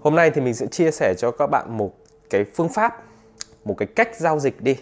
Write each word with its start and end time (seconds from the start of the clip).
Hôm 0.00 0.16
nay 0.16 0.30
thì 0.30 0.40
mình 0.40 0.54
sẽ 0.54 0.66
chia 0.66 0.90
sẻ 0.90 1.14
cho 1.18 1.30
các 1.30 1.46
bạn 1.46 1.76
một 1.76 1.90
cái 2.30 2.44
phương 2.54 2.68
pháp, 2.68 3.02
một 3.64 3.74
cái 3.78 3.88
cách 3.96 4.16
giao 4.16 4.38
dịch 4.38 4.60
đi. 4.60 4.76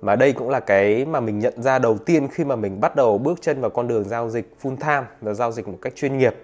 Mà 0.00 0.16
đây 0.16 0.32
cũng 0.32 0.48
là 0.48 0.60
cái 0.60 1.04
mà 1.04 1.20
mình 1.20 1.38
nhận 1.38 1.62
ra 1.62 1.78
đầu 1.78 1.98
tiên 1.98 2.28
khi 2.28 2.44
mà 2.44 2.56
mình 2.56 2.80
bắt 2.80 2.96
đầu 2.96 3.18
bước 3.18 3.42
chân 3.42 3.60
vào 3.60 3.70
con 3.70 3.88
đường 3.88 4.04
giao 4.04 4.30
dịch 4.30 4.54
full 4.62 4.76
time 4.76 5.02
và 5.20 5.34
giao 5.34 5.52
dịch 5.52 5.68
một 5.68 5.78
cách 5.82 5.92
chuyên 5.96 6.18
nghiệp. 6.18 6.34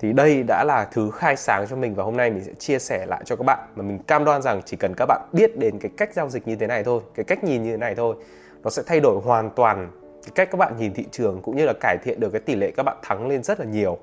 Thì 0.00 0.12
đây 0.12 0.42
đã 0.42 0.64
là 0.64 0.88
thứ 0.92 1.10
khai 1.10 1.36
sáng 1.36 1.66
cho 1.70 1.76
mình 1.76 1.94
và 1.94 2.04
hôm 2.04 2.16
nay 2.16 2.30
mình 2.30 2.44
sẽ 2.44 2.52
chia 2.52 2.78
sẻ 2.78 3.06
lại 3.06 3.22
cho 3.24 3.36
các 3.36 3.44
bạn 3.46 3.58
mà 3.76 3.82
mình 3.82 3.98
cam 3.98 4.24
đoan 4.24 4.42
rằng 4.42 4.60
chỉ 4.64 4.76
cần 4.76 4.94
các 4.96 5.06
bạn 5.06 5.28
biết 5.32 5.58
đến 5.58 5.78
cái 5.78 5.90
cách 5.96 6.14
giao 6.14 6.28
dịch 6.28 6.48
như 6.48 6.56
thế 6.56 6.66
này 6.66 6.84
thôi, 6.84 7.02
cái 7.14 7.24
cách 7.24 7.44
nhìn 7.44 7.62
như 7.62 7.70
thế 7.70 7.76
này 7.76 7.94
thôi, 7.94 8.16
nó 8.62 8.70
sẽ 8.70 8.82
thay 8.86 9.00
đổi 9.00 9.20
hoàn 9.24 9.50
toàn 9.50 9.90
cái 10.22 10.32
cách 10.34 10.48
các 10.50 10.58
bạn 10.58 10.76
nhìn 10.78 10.94
thị 10.94 11.04
trường 11.10 11.42
cũng 11.42 11.56
như 11.56 11.64
là 11.64 11.72
cải 11.80 11.98
thiện 12.04 12.20
được 12.20 12.30
cái 12.30 12.40
tỷ 12.40 12.54
lệ 12.54 12.70
các 12.76 12.82
bạn 12.82 12.96
thắng 13.02 13.28
lên 13.28 13.42
rất 13.42 13.60
là 13.60 13.66
nhiều. 13.66 13.98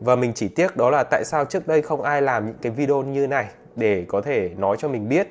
Và 0.00 0.16
mình 0.16 0.32
chỉ 0.34 0.48
tiếc 0.48 0.76
đó 0.76 0.90
là 0.90 1.04
tại 1.10 1.24
sao 1.24 1.44
trước 1.44 1.68
đây 1.68 1.82
không 1.82 2.02
ai 2.02 2.22
làm 2.22 2.46
những 2.46 2.56
cái 2.62 2.72
video 2.72 3.02
như 3.02 3.26
này 3.26 3.46
để 3.76 4.04
có 4.08 4.20
thể 4.20 4.50
nói 4.58 4.76
cho 4.78 4.88
mình 4.88 5.08
biết. 5.08 5.28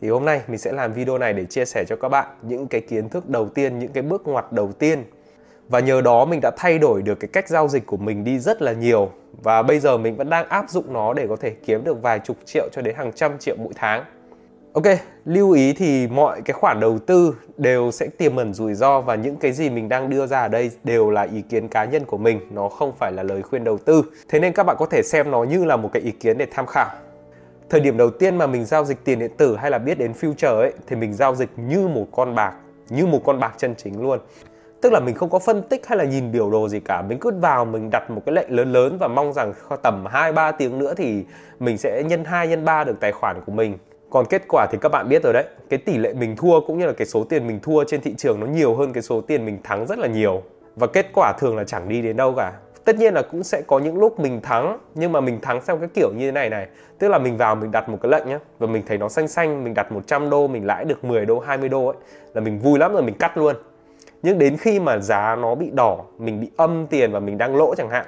Thì 0.00 0.08
hôm 0.08 0.24
nay 0.24 0.40
mình 0.48 0.58
sẽ 0.58 0.72
làm 0.72 0.92
video 0.92 1.18
này 1.18 1.32
để 1.32 1.44
chia 1.44 1.64
sẻ 1.64 1.84
cho 1.88 1.96
các 1.96 2.08
bạn 2.08 2.26
những 2.42 2.66
cái 2.66 2.80
kiến 2.80 3.08
thức 3.08 3.28
đầu 3.28 3.48
tiên, 3.48 3.78
những 3.78 3.92
cái 3.92 4.02
bước 4.02 4.28
ngoặt 4.28 4.52
đầu 4.52 4.72
tiên. 4.72 5.04
Và 5.68 5.80
nhờ 5.80 6.00
đó 6.00 6.24
mình 6.24 6.40
đã 6.42 6.50
thay 6.56 6.78
đổi 6.78 7.02
được 7.02 7.14
cái 7.14 7.28
cách 7.32 7.48
giao 7.48 7.68
dịch 7.68 7.86
của 7.86 7.96
mình 7.96 8.24
đi 8.24 8.38
rất 8.38 8.62
là 8.62 8.72
nhiều. 8.72 9.10
Và 9.42 9.62
bây 9.62 9.80
giờ 9.80 9.96
mình 9.96 10.16
vẫn 10.16 10.30
đang 10.30 10.48
áp 10.48 10.70
dụng 10.70 10.92
nó 10.92 11.14
để 11.14 11.26
có 11.28 11.36
thể 11.36 11.50
kiếm 11.50 11.84
được 11.84 12.02
vài 12.02 12.18
chục 12.18 12.36
triệu 12.44 12.68
cho 12.72 12.82
đến 12.82 12.94
hàng 12.94 13.12
trăm 13.12 13.38
triệu 13.38 13.56
mỗi 13.58 13.72
tháng. 13.76 14.04
Ok, 14.72 14.84
lưu 15.24 15.50
ý 15.50 15.72
thì 15.72 16.06
mọi 16.06 16.42
cái 16.42 16.54
khoản 16.54 16.80
đầu 16.80 16.98
tư 16.98 17.36
đều 17.56 17.90
sẽ 17.90 18.06
tiềm 18.18 18.36
ẩn 18.36 18.54
rủi 18.54 18.74
ro 18.74 19.00
và 19.00 19.14
những 19.14 19.36
cái 19.36 19.52
gì 19.52 19.70
mình 19.70 19.88
đang 19.88 20.10
đưa 20.10 20.26
ra 20.26 20.40
ở 20.40 20.48
đây 20.48 20.70
đều 20.84 21.10
là 21.10 21.22
ý 21.22 21.42
kiến 21.42 21.68
cá 21.68 21.84
nhân 21.84 22.04
của 22.04 22.18
mình, 22.18 22.40
nó 22.50 22.68
không 22.68 22.92
phải 22.98 23.12
là 23.12 23.22
lời 23.22 23.42
khuyên 23.42 23.64
đầu 23.64 23.78
tư. 23.78 24.04
Thế 24.28 24.40
nên 24.40 24.52
các 24.52 24.66
bạn 24.66 24.76
có 24.78 24.86
thể 24.86 25.02
xem 25.02 25.30
nó 25.30 25.44
như 25.44 25.64
là 25.64 25.76
một 25.76 25.90
cái 25.92 26.02
ý 26.02 26.10
kiến 26.10 26.38
để 26.38 26.46
tham 26.50 26.66
khảo. 26.66 26.88
Thời 27.70 27.80
điểm 27.80 27.96
đầu 27.96 28.10
tiên 28.10 28.38
mà 28.38 28.46
mình 28.46 28.64
giao 28.64 28.84
dịch 28.84 29.04
tiền 29.04 29.18
điện 29.18 29.30
tử 29.36 29.56
hay 29.56 29.70
là 29.70 29.78
biết 29.78 29.98
đến 29.98 30.12
future 30.20 30.58
ấy 30.58 30.72
thì 30.86 30.96
mình 30.96 31.12
giao 31.12 31.34
dịch 31.34 31.50
như 31.56 31.88
một 31.88 32.06
con 32.12 32.34
bạc, 32.34 32.52
như 32.88 33.06
một 33.06 33.20
con 33.24 33.40
bạc 33.40 33.54
chân 33.58 33.74
chính 33.76 34.02
luôn. 34.02 34.18
Tức 34.80 34.92
là 34.92 35.00
mình 35.00 35.14
không 35.14 35.30
có 35.30 35.38
phân 35.38 35.62
tích 35.62 35.86
hay 35.86 35.98
là 35.98 36.04
nhìn 36.04 36.32
biểu 36.32 36.50
đồ 36.50 36.68
gì 36.68 36.80
cả, 36.80 37.02
mình 37.02 37.18
cứ 37.18 37.30
vào 37.40 37.64
mình 37.64 37.90
đặt 37.90 38.10
một 38.10 38.22
cái 38.26 38.34
lệnh 38.34 38.50
lớn 38.50 38.72
lớn 38.72 38.96
và 39.00 39.08
mong 39.08 39.32
rằng 39.32 39.52
tầm 39.82 40.06
2 40.06 40.32
3 40.32 40.52
tiếng 40.52 40.78
nữa 40.78 40.94
thì 40.96 41.24
mình 41.60 41.78
sẽ 41.78 42.02
nhân 42.02 42.24
2 42.24 42.48
nhân 42.48 42.64
3 42.64 42.84
được 42.84 43.00
tài 43.00 43.12
khoản 43.12 43.40
của 43.46 43.52
mình 43.52 43.78
còn 44.10 44.26
kết 44.26 44.42
quả 44.48 44.66
thì 44.72 44.78
các 44.80 44.88
bạn 44.88 45.08
biết 45.08 45.22
rồi 45.22 45.32
đấy. 45.32 45.44
Cái 45.70 45.78
tỷ 45.78 45.98
lệ 45.98 46.12
mình 46.12 46.36
thua 46.36 46.60
cũng 46.60 46.78
như 46.78 46.86
là 46.86 46.92
cái 46.92 47.06
số 47.06 47.24
tiền 47.24 47.46
mình 47.46 47.60
thua 47.62 47.84
trên 47.84 48.00
thị 48.00 48.14
trường 48.18 48.40
nó 48.40 48.46
nhiều 48.46 48.74
hơn 48.74 48.92
cái 48.92 49.02
số 49.02 49.20
tiền 49.20 49.46
mình 49.46 49.58
thắng 49.64 49.86
rất 49.86 49.98
là 49.98 50.06
nhiều. 50.06 50.42
Và 50.76 50.86
kết 50.86 51.06
quả 51.14 51.32
thường 51.38 51.56
là 51.56 51.64
chẳng 51.64 51.88
đi 51.88 52.02
đến 52.02 52.16
đâu 52.16 52.34
cả. 52.36 52.52
Tất 52.84 52.96
nhiên 52.96 53.14
là 53.14 53.22
cũng 53.22 53.42
sẽ 53.42 53.62
có 53.66 53.78
những 53.78 53.98
lúc 53.98 54.20
mình 54.20 54.40
thắng, 54.40 54.78
nhưng 54.94 55.12
mà 55.12 55.20
mình 55.20 55.40
thắng 55.40 55.60
theo 55.66 55.76
cái 55.76 55.88
kiểu 55.94 56.10
như 56.16 56.26
thế 56.26 56.32
này 56.32 56.50
này. 56.50 56.66
Tức 56.98 57.08
là 57.08 57.18
mình 57.18 57.36
vào 57.36 57.54
mình 57.54 57.70
đặt 57.70 57.88
một 57.88 57.98
cái 58.02 58.10
lệnh 58.10 58.28
nhá, 58.28 58.38
và 58.58 58.66
mình 58.66 58.82
thấy 58.86 58.98
nó 58.98 59.08
xanh 59.08 59.28
xanh, 59.28 59.64
mình 59.64 59.74
đặt 59.74 59.92
100 59.92 60.30
đô, 60.30 60.48
mình 60.48 60.66
lãi 60.66 60.84
được 60.84 61.04
10 61.04 61.26
đô 61.26 61.38
20 61.38 61.68
đô 61.68 61.86
ấy, 61.86 61.96
là 62.34 62.40
mình 62.40 62.58
vui 62.58 62.78
lắm 62.78 62.92
rồi 62.92 63.02
mình 63.02 63.14
cắt 63.14 63.36
luôn. 63.36 63.56
Nhưng 64.22 64.38
đến 64.38 64.56
khi 64.56 64.80
mà 64.80 64.98
giá 64.98 65.36
nó 65.36 65.54
bị 65.54 65.70
đỏ, 65.70 65.98
mình 66.18 66.40
bị 66.40 66.50
âm 66.56 66.86
tiền 66.86 67.12
và 67.12 67.20
mình 67.20 67.38
đang 67.38 67.56
lỗ 67.56 67.74
chẳng 67.74 67.90
hạn 67.90 68.06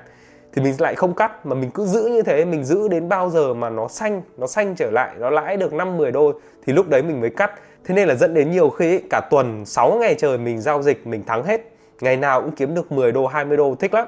thì 0.52 0.62
mình 0.62 0.74
lại 0.78 0.94
không 0.94 1.14
cắt, 1.14 1.46
mà 1.46 1.54
mình 1.54 1.70
cứ 1.70 1.86
giữ 1.86 2.06
như 2.06 2.22
thế, 2.22 2.44
mình 2.44 2.64
giữ 2.64 2.88
đến 2.88 3.08
bao 3.08 3.30
giờ 3.30 3.54
mà 3.54 3.70
nó 3.70 3.88
xanh 3.88 4.22
nó 4.36 4.46
xanh 4.46 4.74
trở 4.74 4.90
lại, 4.90 5.14
nó 5.18 5.30
lãi 5.30 5.56
được 5.56 5.72
5 5.72 5.96
10 5.96 6.10
đô, 6.10 6.32
thì 6.66 6.72
lúc 6.72 6.88
đấy 6.88 7.02
mình 7.02 7.20
mới 7.20 7.30
cắt. 7.30 7.52
Thế 7.84 7.94
nên 7.94 8.08
là 8.08 8.14
dẫn 8.14 8.34
đến 8.34 8.50
nhiều 8.50 8.70
khi 8.70 9.00
cả 9.10 9.20
tuần 9.30 9.64
6 9.64 9.92
ngày 9.92 10.14
trời 10.18 10.38
mình 10.38 10.60
giao 10.60 10.82
dịch, 10.82 11.06
mình 11.06 11.24
thắng 11.24 11.44
hết. 11.44 11.60
Ngày 12.00 12.16
nào 12.16 12.42
cũng 12.42 12.50
kiếm 12.50 12.74
được 12.74 12.92
10 12.92 13.12
đô 13.12 13.26
20 13.26 13.56
đô, 13.56 13.74
thích 13.74 13.94
lắm. 13.94 14.06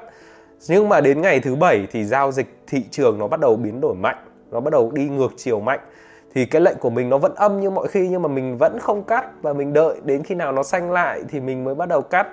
Nhưng 0.67 0.89
mà 0.89 1.01
đến 1.01 1.21
ngày 1.21 1.39
thứ 1.39 1.55
bảy 1.55 1.87
thì 1.91 2.05
giao 2.05 2.31
dịch 2.31 2.47
thị 2.67 2.83
trường 2.91 3.19
nó 3.19 3.27
bắt 3.27 3.39
đầu 3.39 3.55
biến 3.55 3.81
đổi 3.81 3.95
mạnh, 3.95 4.17
nó 4.51 4.59
bắt 4.59 4.71
đầu 4.71 4.91
đi 4.93 5.09
ngược 5.09 5.31
chiều 5.37 5.59
mạnh. 5.59 5.79
Thì 6.33 6.45
cái 6.45 6.61
lệnh 6.61 6.77
của 6.77 6.89
mình 6.89 7.09
nó 7.09 7.17
vẫn 7.17 7.35
âm 7.35 7.59
như 7.59 7.69
mọi 7.69 7.87
khi, 7.87 8.07
nhưng 8.07 8.21
mà 8.21 8.27
mình 8.27 8.57
vẫn 8.57 8.79
không 8.79 9.03
cắt, 9.03 9.25
và 9.41 9.53
mình 9.53 9.73
đợi 9.73 9.95
đến 10.03 10.23
khi 10.23 10.35
nào 10.35 10.51
nó 10.51 10.63
xanh 10.63 10.91
lại 10.91 11.23
thì 11.29 11.39
mình 11.39 11.63
mới 11.63 11.75
bắt 11.75 11.89
đầu 11.89 12.01
cắt 12.01 12.27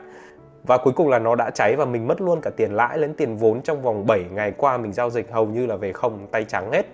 và 0.65 0.78
cuối 0.78 0.93
cùng 0.97 1.09
là 1.09 1.19
nó 1.19 1.34
đã 1.34 1.50
cháy 1.50 1.77
và 1.77 1.84
mình 1.84 2.06
mất 2.06 2.21
luôn 2.21 2.41
cả 2.41 2.50
tiền 2.56 2.73
lãi 2.73 2.99
lẫn 2.99 3.15
tiền 3.15 3.37
vốn 3.37 3.62
trong 3.62 3.83
vòng 3.83 4.06
7 4.06 4.25
ngày 4.33 4.53
qua 4.56 4.77
mình 4.77 4.93
giao 4.93 5.11
dịch 5.11 5.33
hầu 5.33 5.47
như 5.47 5.67
là 5.67 5.77
về 5.77 5.93
không, 5.93 6.27
tay 6.31 6.45
trắng 6.45 6.73
hết. 6.73 6.87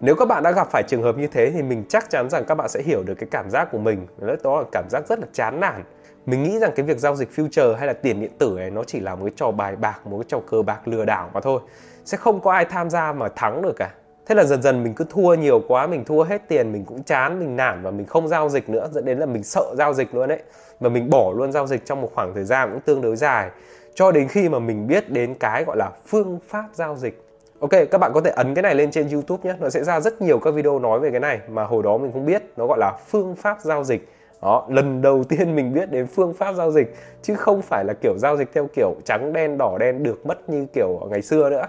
Nếu 0.00 0.14
các 0.14 0.28
bạn 0.28 0.42
đã 0.42 0.52
gặp 0.52 0.68
phải 0.70 0.82
trường 0.88 1.02
hợp 1.02 1.18
như 1.18 1.26
thế 1.26 1.50
thì 1.50 1.62
mình 1.62 1.84
chắc 1.88 2.10
chắn 2.10 2.30
rằng 2.30 2.44
các 2.44 2.54
bạn 2.54 2.68
sẽ 2.68 2.82
hiểu 2.82 3.02
được 3.02 3.14
cái 3.14 3.28
cảm 3.30 3.50
giác 3.50 3.68
của 3.72 3.78
mình. 3.78 4.06
Đó 4.42 4.58
là 4.58 4.64
cảm 4.72 4.84
giác 4.90 5.08
rất 5.08 5.18
là 5.18 5.26
chán 5.32 5.60
nản. 5.60 5.84
Mình 6.26 6.42
nghĩ 6.42 6.58
rằng 6.58 6.70
cái 6.76 6.86
việc 6.86 6.98
giao 6.98 7.16
dịch 7.16 7.28
future 7.36 7.74
hay 7.74 7.86
là 7.86 7.92
tiền 7.92 8.20
điện 8.20 8.32
tử 8.38 8.54
này 8.56 8.70
nó 8.70 8.84
chỉ 8.84 9.00
là 9.00 9.14
một 9.14 9.24
cái 9.24 9.32
trò 9.36 9.50
bài 9.50 9.76
bạc, 9.76 10.06
một 10.06 10.18
cái 10.18 10.24
trò 10.28 10.38
cờ 10.46 10.62
bạc 10.62 10.88
lừa 10.88 11.04
đảo 11.04 11.30
mà 11.34 11.40
thôi. 11.40 11.60
Sẽ 12.04 12.16
không 12.16 12.40
có 12.40 12.52
ai 12.52 12.64
tham 12.64 12.90
gia 12.90 13.12
mà 13.12 13.28
thắng 13.28 13.62
được 13.62 13.76
cả 13.76 13.90
thế 14.26 14.34
là 14.34 14.44
dần 14.44 14.62
dần 14.62 14.82
mình 14.82 14.94
cứ 14.94 15.04
thua 15.10 15.34
nhiều 15.34 15.62
quá 15.68 15.86
mình 15.86 16.04
thua 16.04 16.22
hết 16.22 16.48
tiền 16.48 16.72
mình 16.72 16.84
cũng 16.84 17.02
chán 17.02 17.38
mình 17.38 17.56
nản 17.56 17.82
và 17.82 17.90
mình 17.90 18.06
không 18.06 18.28
giao 18.28 18.48
dịch 18.48 18.68
nữa 18.68 18.88
dẫn 18.92 19.04
đến 19.04 19.18
là 19.18 19.26
mình 19.26 19.42
sợ 19.42 19.74
giao 19.78 19.94
dịch 19.94 20.14
luôn 20.14 20.28
đấy 20.28 20.42
và 20.80 20.88
mình 20.88 21.10
bỏ 21.10 21.32
luôn 21.36 21.52
giao 21.52 21.66
dịch 21.66 21.86
trong 21.86 22.00
một 22.00 22.10
khoảng 22.14 22.34
thời 22.34 22.44
gian 22.44 22.70
cũng 22.72 22.80
tương 22.80 23.02
đối 23.02 23.16
dài 23.16 23.50
cho 23.94 24.12
đến 24.12 24.28
khi 24.28 24.48
mà 24.48 24.58
mình 24.58 24.86
biết 24.86 25.10
đến 25.10 25.34
cái 25.34 25.64
gọi 25.64 25.76
là 25.76 25.90
phương 26.06 26.38
pháp 26.48 26.68
giao 26.74 26.96
dịch 26.96 27.24
Ok, 27.64 27.70
các 27.90 27.98
bạn 27.98 28.12
có 28.14 28.20
thể 28.20 28.30
ấn 28.30 28.54
cái 28.54 28.62
này 28.62 28.74
lên 28.74 28.90
trên 28.90 29.08
YouTube 29.08 29.50
nhé. 29.50 29.56
Nó 29.60 29.70
sẽ 29.70 29.84
ra 29.84 30.00
rất 30.00 30.22
nhiều 30.22 30.38
các 30.38 30.54
video 30.54 30.78
nói 30.78 31.00
về 31.00 31.10
cái 31.10 31.20
này 31.20 31.40
mà 31.48 31.64
hồi 31.64 31.82
đó 31.82 31.98
mình 31.98 32.12
không 32.12 32.26
biết. 32.26 32.42
Nó 32.56 32.66
gọi 32.66 32.78
là 32.78 32.98
phương 33.08 33.36
pháp 33.36 33.58
giao 33.60 33.84
dịch. 33.84 34.08
Đó, 34.42 34.66
lần 34.70 35.02
đầu 35.02 35.24
tiên 35.28 35.56
mình 35.56 35.74
biết 35.74 35.90
đến 35.90 36.06
phương 36.06 36.34
pháp 36.34 36.54
giao 36.54 36.70
dịch 36.70 36.96
chứ 37.22 37.34
không 37.34 37.62
phải 37.62 37.84
là 37.84 37.94
kiểu 38.02 38.18
giao 38.18 38.36
dịch 38.36 38.48
theo 38.54 38.68
kiểu 38.74 38.94
trắng 39.04 39.32
đen 39.32 39.58
đỏ 39.58 39.76
đen 39.80 40.02
được 40.02 40.26
mất 40.26 40.48
như 40.48 40.66
kiểu 40.72 41.00
ngày 41.10 41.22
xưa 41.22 41.50
nữa. 41.50 41.66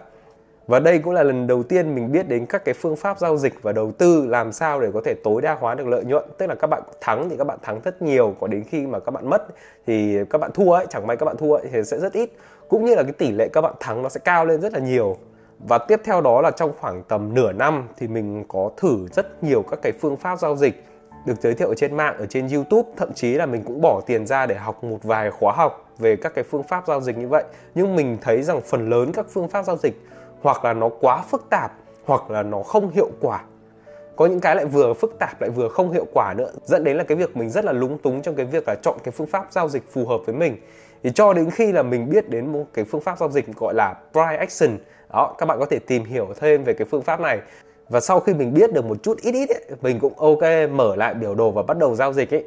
Và 0.67 0.79
đây 0.79 0.99
cũng 0.99 1.13
là 1.13 1.23
lần 1.23 1.47
đầu 1.47 1.63
tiên 1.63 1.95
mình 1.95 2.11
biết 2.11 2.27
đến 2.27 2.45
các 2.45 2.65
cái 2.65 2.73
phương 2.73 2.95
pháp 2.95 3.19
giao 3.19 3.37
dịch 3.37 3.53
và 3.61 3.71
đầu 3.71 3.91
tư 3.91 4.25
làm 4.27 4.51
sao 4.51 4.81
để 4.81 4.91
có 4.93 5.01
thể 5.05 5.13
tối 5.23 5.41
đa 5.41 5.55
hóa 5.59 5.75
được 5.75 5.87
lợi 5.87 6.03
nhuận. 6.03 6.25
Tức 6.37 6.47
là 6.47 6.55
các 6.55 6.67
bạn 6.67 6.83
thắng 7.01 7.29
thì 7.29 7.37
các 7.37 7.43
bạn 7.43 7.57
thắng 7.61 7.81
rất 7.83 8.01
nhiều, 8.01 8.35
có 8.39 8.47
đến 8.47 8.63
khi 8.63 8.87
mà 8.87 8.99
các 8.99 9.11
bạn 9.11 9.29
mất 9.29 9.47
thì 9.87 10.17
các 10.29 10.37
bạn 10.37 10.51
thua 10.53 10.71
ấy, 10.71 10.85
chẳng 10.89 11.07
may 11.07 11.17
các 11.17 11.25
bạn 11.25 11.37
thua 11.37 11.53
ấy, 11.53 11.67
thì 11.71 11.83
sẽ 11.83 11.99
rất 11.99 12.13
ít. 12.13 12.29
Cũng 12.67 12.85
như 12.85 12.95
là 12.95 13.03
cái 13.03 13.11
tỷ 13.11 13.31
lệ 13.31 13.47
các 13.53 13.61
bạn 13.61 13.73
thắng 13.79 14.03
nó 14.03 14.09
sẽ 14.09 14.19
cao 14.23 14.45
lên 14.45 14.61
rất 14.61 14.73
là 14.73 14.79
nhiều. 14.79 15.17
Và 15.59 15.77
tiếp 15.77 16.01
theo 16.03 16.21
đó 16.21 16.41
là 16.41 16.51
trong 16.51 16.71
khoảng 16.79 17.03
tầm 17.03 17.33
nửa 17.33 17.51
năm 17.51 17.87
thì 17.97 18.07
mình 18.07 18.43
có 18.47 18.71
thử 18.77 19.07
rất 19.13 19.43
nhiều 19.43 19.63
các 19.69 19.79
cái 19.81 19.91
phương 20.01 20.17
pháp 20.17 20.39
giao 20.39 20.55
dịch 20.55 20.83
được 21.25 21.41
giới 21.41 21.53
thiệu 21.53 21.67
ở 21.67 21.75
trên 21.75 21.97
mạng, 21.97 22.15
ở 22.19 22.25
trên 22.25 22.47
YouTube, 22.47 22.89
thậm 22.97 23.13
chí 23.13 23.33
là 23.33 23.45
mình 23.45 23.63
cũng 23.63 23.81
bỏ 23.81 24.01
tiền 24.05 24.27
ra 24.27 24.45
để 24.45 24.55
học 24.55 24.83
một 24.83 24.99
vài 25.03 25.31
khóa 25.31 25.53
học 25.55 25.91
về 25.97 26.15
các 26.15 26.35
cái 26.35 26.43
phương 26.43 26.63
pháp 26.63 26.83
giao 26.87 27.01
dịch 27.01 27.17
như 27.17 27.27
vậy. 27.27 27.43
Nhưng 27.75 27.95
mình 27.95 28.17
thấy 28.21 28.43
rằng 28.43 28.61
phần 28.61 28.89
lớn 28.89 29.11
các 29.11 29.25
phương 29.29 29.47
pháp 29.47 29.65
giao 29.65 29.77
dịch 29.77 30.01
hoặc 30.45 30.65
là 30.65 30.73
nó 30.73 30.89
quá 30.89 31.23
phức 31.29 31.49
tạp 31.49 31.71
hoặc 32.05 32.31
là 32.31 32.43
nó 32.43 32.63
không 32.63 32.89
hiệu 32.89 33.09
quả. 33.21 33.43
Có 34.15 34.25
những 34.25 34.39
cái 34.39 34.55
lại 34.55 34.65
vừa 34.65 34.93
phức 34.93 35.19
tạp 35.19 35.41
lại 35.41 35.49
vừa 35.49 35.69
không 35.69 35.91
hiệu 35.91 36.05
quả 36.13 36.33
nữa 36.37 36.51
dẫn 36.63 36.83
đến 36.83 36.97
là 36.97 37.03
cái 37.03 37.17
việc 37.17 37.37
mình 37.37 37.49
rất 37.49 37.65
là 37.65 37.71
lúng 37.71 37.97
túng 37.97 38.21
trong 38.21 38.35
cái 38.35 38.45
việc 38.45 38.67
là 38.67 38.75
chọn 38.81 38.97
cái 39.03 39.11
phương 39.11 39.27
pháp 39.27 39.47
giao 39.51 39.69
dịch 39.69 39.83
phù 39.91 40.05
hợp 40.05 40.17
với 40.25 40.35
mình. 40.35 40.57
Thì 41.03 41.11
cho 41.15 41.33
đến 41.33 41.49
khi 41.49 41.71
là 41.71 41.83
mình 41.83 42.09
biết 42.09 42.29
đến 42.29 42.53
một 42.53 42.65
cái 42.73 42.85
phương 42.85 43.01
pháp 43.01 43.19
giao 43.19 43.29
dịch 43.29 43.45
gọi 43.55 43.73
là 43.73 43.95
price 44.11 44.37
action 44.37 44.77
đó 45.13 45.35
các 45.37 45.45
bạn 45.45 45.59
có 45.59 45.65
thể 45.65 45.79
tìm 45.79 46.03
hiểu 46.03 46.27
thêm 46.39 46.63
về 46.63 46.73
cái 46.73 46.87
phương 46.91 47.01
pháp 47.01 47.19
này. 47.19 47.39
Và 47.89 47.99
sau 47.99 48.19
khi 48.19 48.33
mình 48.33 48.53
biết 48.53 48.73
được 48.73 48.85
một 48.85 49.03
chút 49.03 49.17
ít 49.21 49.31
ít 49.31 49.49
ấy, 49.49 49.61
mình 49.81 49.99
cũng 49.99 50.13
ok 50.19 50.71
mở 50.71 50.95
lại 50.95 51.13
biểu 51.13 51.35
đồ 51.35 51.51
và 51.51 51.63
bắt 51.63 51.77
đầu 51.77 51.95
giao 51.95 52.13
dịch 52.13 52.33
ấy 52.33 52.43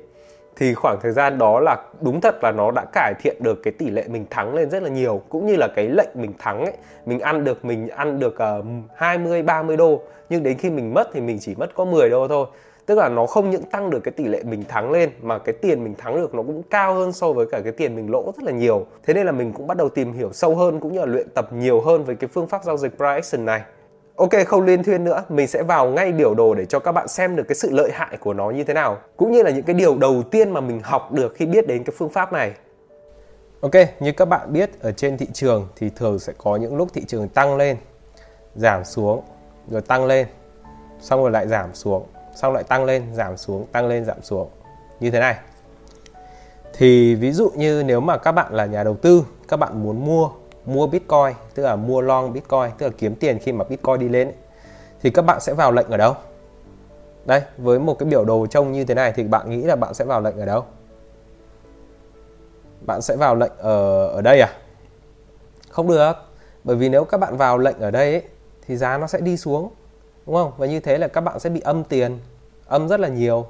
thì 0.59 0.75
khoảng 0.75 0.99
thời 1.03 1.13
gian 1.13 1.39
đó 1.39 1.61
là 1.61 1.77
đúng 2.01 2.21
thật 2.21 2.45
là 2.45 2.53
nó 2.53 2.71
đã 2.71 2.85
cải 2.93 3.15
thiện 3.21 3.37
được 3.41 3.61
cái 3.63 3.73
tỷ 3.79 3.91
lệ 3.91 4.05
mình 4.09 4.25
thắng 4.31 4.55
lên 4.55 4.71
rất 4.71 4.83
là 4.83 4.89
nhiều. 4.89 5.23
Cũng 5.29 5.47
như 5.47 5.57
là 5.57 5.69
cái 5.77 5.89
lệnh 5.89 6.09
mình 6.15 6.33
thắng 6.39 6.65
ấy 6.65 6.73
mình 7.07 7.21
ăn 7.21 7.45
được 7.45 7.65
mình 7.65 7.89
ăn 7.89 8.19
được 8.19 8.35
uh, 8.59 8.65
20 8.95 9.43
30 9.43 9.77
đô. 9.77 10.03
Nhưng 10.29 10.43
đến 10.43 10.59
khi 10.59 10.71
mình 10.71 10.95
mất 10.95 11.09
thì 11.13 11.21
mình 11.21 11.39
chỉ 11.41 11.55
mất 11.55 11.75
có 11.75 11.85
10 11.85 12.11
đô 12.11 12.29
thôi. 12.29 12.47
Tức 12.87 12.99
là 12.99 13.09
nó 13.09 13.27
không 13.27 13.51
những 13.51 13.63
tăng 13.63 13.91
được 13.91 14.01
cái 14.01 14.13
tỷ 14.13 14.25
lệ 14.25 14.43
mình 14.43 14.65
thắng 14.69 14.91
lên 14.91 15.11
mà 15.23 15.39
cái 15.39 15.53
tiền 15.53 15.85
mình 15.85 15.95
thắng 15.99 16.17
được 16.17 16.35
nó 16.35 16.43
cũng 16.43 16.63
cao 16.63 16.95
hơn 16.95 17.13
so 17.13 17.33
với 17.33 17.47
cả 17.51 17.61
cái 17.61 17.73
tiền 17.73 17.97
mình 17.97 18.11
lỗ 18.11 18.33
rất 18.37 18.43
là 18.43 18.53
nhiều. 18.53 18.87
Thế 19.07 19.15
nên 19.15 19.27
là 19.27 19.33
mình 19.33 19.53
cũng 19.53 19.67
bắt 19.67 19.77
đầu 19.77 19.89
tìm 19.89 20.13
hiểu 20.13 20.31
sâu 20.33 20.55
hơn 20.55 20.81
cũng 20.81 20.93
như 20.93 21.01
là 21.01 21.07
luyện 21.07 21.29
tập 21.35 21.53
nhiều 21.53 21.81
hơn 21.81 22.05
với 22.05 22.17
cái 22.17 22.29
phương 22.33 22.47
pháp 22.47 22.65
giao 22.65 22.77
dịch 22.77 22.97
price 22.97 23.15
action 23.15 23.45
này. 23.45 23.63
Ok 24.19 24.31
không 24.47 24.63
liên 24.63 24.83
thuyên 24.83 25.05
nữa, 25.05 25.25
mình 25.29 25.47
sẽ 25.47 25.63
vào 25.63 25.89
ngay 25.89 26.13
biểu 26.13 26.35
đồ 26.35 26.55
để 26.55 26.65
cho 26.65 26.79
các 26.79 26.93
bạn 26.93 27.09
xem 27.09 27.37
được 27.37 27.45
cái 27.49 27.55
sự 27.55 27.71
lợi 27.71 27.91
hại 27.93 28.17
của 28.17 28.35
nó 28.35 28.51
như 28.51 28.65
thế 28.65 28.75
nào 28.75 28.99
Cũng 29.17 29.33
như 29.33 29.43
là 29.43 29.51
những 29.51 29.63
cái 29.63 29.75
điều 29.75 29.99
đầu 29.99 30.23
tiên 30.31 30.51
mà 30.51 30.61
mình 30.61 30.81
học 30.83 31.13
được 31.13 31.35
khi 31.37 31.47
biết 31.47 31.67
đến 31.67 31.85
cái 31.85 31.95
phương 31.99 32.11
pháp 32.11 32.33
này. 32.33 32.53
Ok, 33.61 33.73
như 34.01 34.13
các 34.13 34.25
bạn 34.25 34.53
biết 34.53 34.81
ở 34.81 34.93
trên 34.93 35.17
thị 35.17 35.27
trường 35.33 35.69
thì 35.77 35.91
thường 35.97 36.19
sẽ 36.19 36.33
có 36.39 36.57
những 36.57 36.77
lúc 36.77 36.89
thị 36.95 37.05
trường 37.07 37.29
tăng 37.29 37.57
lên 37.57 37.77
Giảm 38.55 38.85
xuống, 38.85 39.23
rồi 39.69 39.83
tăng 39.83 40.07
lên 40.07 40.27
Xong 41.01 41.21
rồi 41.21 41.31
lại 41.31 41.49
giảm 41.49 41.75
xuống, 41.75 42.07
xong 42.37 42.55
lại 42.55 42.65
tăng 42.65 42.85
lên, 42.85 43.15
giảm 43.15 43.37
xuống, 43.37 43.67
tăng 43.73 43.89
lên, 43.89 44.05
giảm 44.05 44.23
xuống. 44.23 44.49
Như 45.01 45.11
thế 45.11 45.21
này. 45.21 45.37
Thì 46.73 47.15
ví 47.15 47.33
dụ 47.33 47.51
như 47.57 47.83
nếu 47.87 48.01
mà 48.01 48.19
các 48.19 48.33
bạn 48.33 48.55
là 48.55 48.67
nhà 48.67 48.85
đầu 48.85 48.97
tư, 48.97 49.25
các 49.49 49.57
bạn 49.57 49.83
muốn 49.83 50.05
mua 50.05 50.31
mua 50.69 50.87
Bitcoin 50.87 51.35
tức 51.55 51.63
là 51.63 51.77
mua 51.77 52.01
long 52.01 52.33
Bitcoin 52.33 52.71
tức 52.79 52.87
là 52.87 52.93
kiếm 52.99 53.15
tiền 53.15 53.39
khi 53.39 53.53
mà 53.53 53.65
Bitcoin 53.65 53.99
đi 53.99 54.09
lên 54.09 54.29
ấy, 54.29 54.35
thì 55.03 55.11
các 55.11 55.23
bạn 55.23 55.41
sẽ 55.41 55.55
vào 55.55 55.73
lệnh 55.73 55.87
ở 55.91 55.97
đâu? 55.97 56.15
Đây 57.25 57.43
với 57.59 57.79
một 57.79 57.99
cái 57.99 58.09
biểu 58.09 58.25
đồ 58.25 58.47
trông 58.47 58.73
như 58.73 58.85
thế 58.85 58.95
này 58.95 59.13
thì 59.17 59.25
bạn 59.25 59.51
nghĩ 59.51 59.63
là 59.63 59.77
bạn 59.77 59.95
sẽ 59.95 60.05
vào 60.05 60.21
lệnh 60.21 60.41
ở 60.41 60.47
đâu? 60.47 60.65
Bạn 62.87 63.03
sẽ 63.03 63.17
vào 63.17 63.35
lệnh 63.35 63.53
ở 63.59 64.07
ở 64.07 64.21
đây 64.23 64.41
à? 64.41 64.53
Không 65.71 65.89
được 65.89 66.13
bởi 66.65 66.77
vì 66.77 66.89
nếu 66.89 67.05
các 67.05 67.19
bạn 67.19 67.37
vào 67.37 67.59
lệnh 67.59 67.81
ở 67.81 67.91
đây 67.91 68.13
ấy, 68.13 68.23
thì 68.67 68.77
giá 68.77 68.99
nó 68.99 69.07
sẽ 69.07 69.21
đi 69.21 69.37
xuống 69.37 69.71
đúng 70.27 70.37
không? 70.37 70.53
Và 70.57 70.67
như 70.67 70.81
thế 70.81 70.99
là 70.99 71.09
các 71.09 71.21
bạn 71.21 71.41
sẽ 71.41 71.51
bị 71.51 71.61
âm 71.61 71.85
tiền 71.85 72.19
âm 72.67 72.89
rất 72.89 73.01
là 73.01 73.09
nhiều 73.09 73.47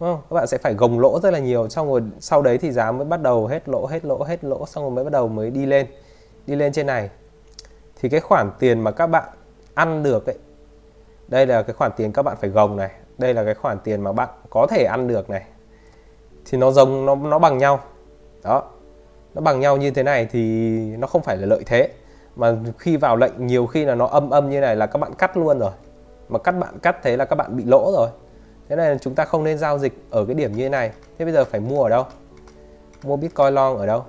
đúng 0.00 0.08
không? 0.12 0.22
Các 0.30 0.34
bạn 0.34 0.46
sẽ 0.46 0.58
phải 0.58 0.74
gồng 0.74 1.00
lỗ 1.00 1.20
rất 1.20 1.30
là 1.30 1.38
nhiều 1.38 1.68
xong 1.68 1.88
rồi 1.88 2.02
sau 2.20 2.42
đấy 2.42 2.58
thì 2.58 2.72
giá 2.72 2.92
mới 2.92 3.04
bắt 3.04 3.22
đầu 3.22 3.46
hết 3.46 3.68
lỗ 3.68 3.86
hết 3.86 4.04
lỗ 4.04 4.22
hết 4.22 4.44
lỗ 4.44 4.66
xong 4.66 4.84
rồi 4.84 4.90
mới 4.90 5.04
bắt 5.04 5.12
đầu 5.12 5.28
mới 5.28 5.50
đi 5.50 5.66
lên 5.66 5.86
đi 6.46 6.56
lên 6.56 6.72
trên 6.72 6.86
này, 6.86 7.10
thì 8.00 8.08
cái 8.08 8.20
khoản 8.20 8.50
tiền 8.58 8.80
mà 8.80 8.90
các 8.90 9.06
bạn 9.06 9.28
ăn 9.74 10.02
được 10.02 10.26
ấy, 10.26 10.38
đây 11.28 11.46
là 11.46 11.62
cái 11.62 11.74
khoản 11.74 11.92
tiền 11.96 12.12
các 12.12 12.22
bạn 12.22 12.36
phải 12.40 12.50
gồng 12.50 12.76
này, 12.76 12.90
đây 13.18 13.34
là 13.34 13.44
cái 13.44 13.54
khoản 13.54 13.78
tiền 13.84 14.00
mà 14.00 14.12
bạn 14.12 14.28
có 14.50 14.66
thể 14.70 14.84
ăn 14.84 15.08
được 15.08 15.30
này, 15.30 15.44
thì 16.44 16.58
nó 16.58 16.70
giống, 16.70 17.06
nó 17.06 17.14
nó 17.14 17.38
bằng 17.38 17.58
nhau. 17.58 17.80
Đó, 18.42 18.62
nó 19.34 19.40
bằng 19.40 19.60
nhau 19.60 19.76
như 19.76 19.90
thế 19.90 20.02
này 20.02 20.28
thì 20.32 20.70
nó 20.96 21.06
không 21.06 21.22
phải 21.22 21.36
là 21.36 21.46
lợi 21.46 21.62
thế, 21.66 21.88
mà 22.36 22.56
khi 22.78 22.96
vào 22.96 23.16
lệnh 23.16 23.46
nhiều 23.46 23.66
khi 23.66 23.84
là 23.84 23.94
nó 23.94 24.06
âm 24.06 24.30
âm 24.30 24.50
như 24.50 24.60
này 24.60 24.76
là 24.76 24.86
các 24.86 24.98
bạn 24.98 25.14
cắt 25.14 25.36
luôn 25.36 25.58
rồi. 25.58 25.72
Mà 26.28 26.38
cắt 26.38 26.52
bạn 26.52 26.78
cắt 26.78 26.96
thế 27.02 27.16
là 27.16 27.24
các 27.24 27.36
bạn 27.36 27.56
bị 27.56 27.64
lỗ 27.64 27.92
rồi. 27.92 28.08
Thế 28.68 28.76
này 28.76 28.98
chúng 29.00 29.14
ta 29.14 29.24
không 29.24 29.44
nên 29.44 29.58
giao 29.58 29.78
dịch 29.78 29.92
ở 30.10 30.24
cái 30.24 30.34
điểm 30.34 30.52
như 30.52 30.62
thế 30.62 30.68
này. 30.68 30.92
Thế 31.18 31.24
bây 31.24 31.34
giờ 31.34 31.44
phải 31.44 31.60
mua 31.60 31.82
ở 31.82 31.88
đâu? 31.88 32.04
Mua 33.02 33.16
bitcoin 33.16 33.54
long 33.54 33.78
ở 33.78 33.86
đâu? 33.86 34.04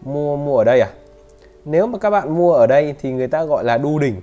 Mua 0.00 0.36
mua 0.36 0.58
ở 0.58 0.64
đây 0.64 0.80
à? 0.80 0.90
Nếu 1.70 1.86
mà 1.86 1.98
các 1.98 2.10
bạn 2.10 2.36
mua 2.36 2.52
ở 2.52 2.66
đây 2.66 2.94
thì 3.00 3.12
người 3.12 3.28
ta 3.28 3.44
gọi 3.44 3.64
là 3.64 3.78
đu 3.78 3.98
đỉnh. 3.98 4.20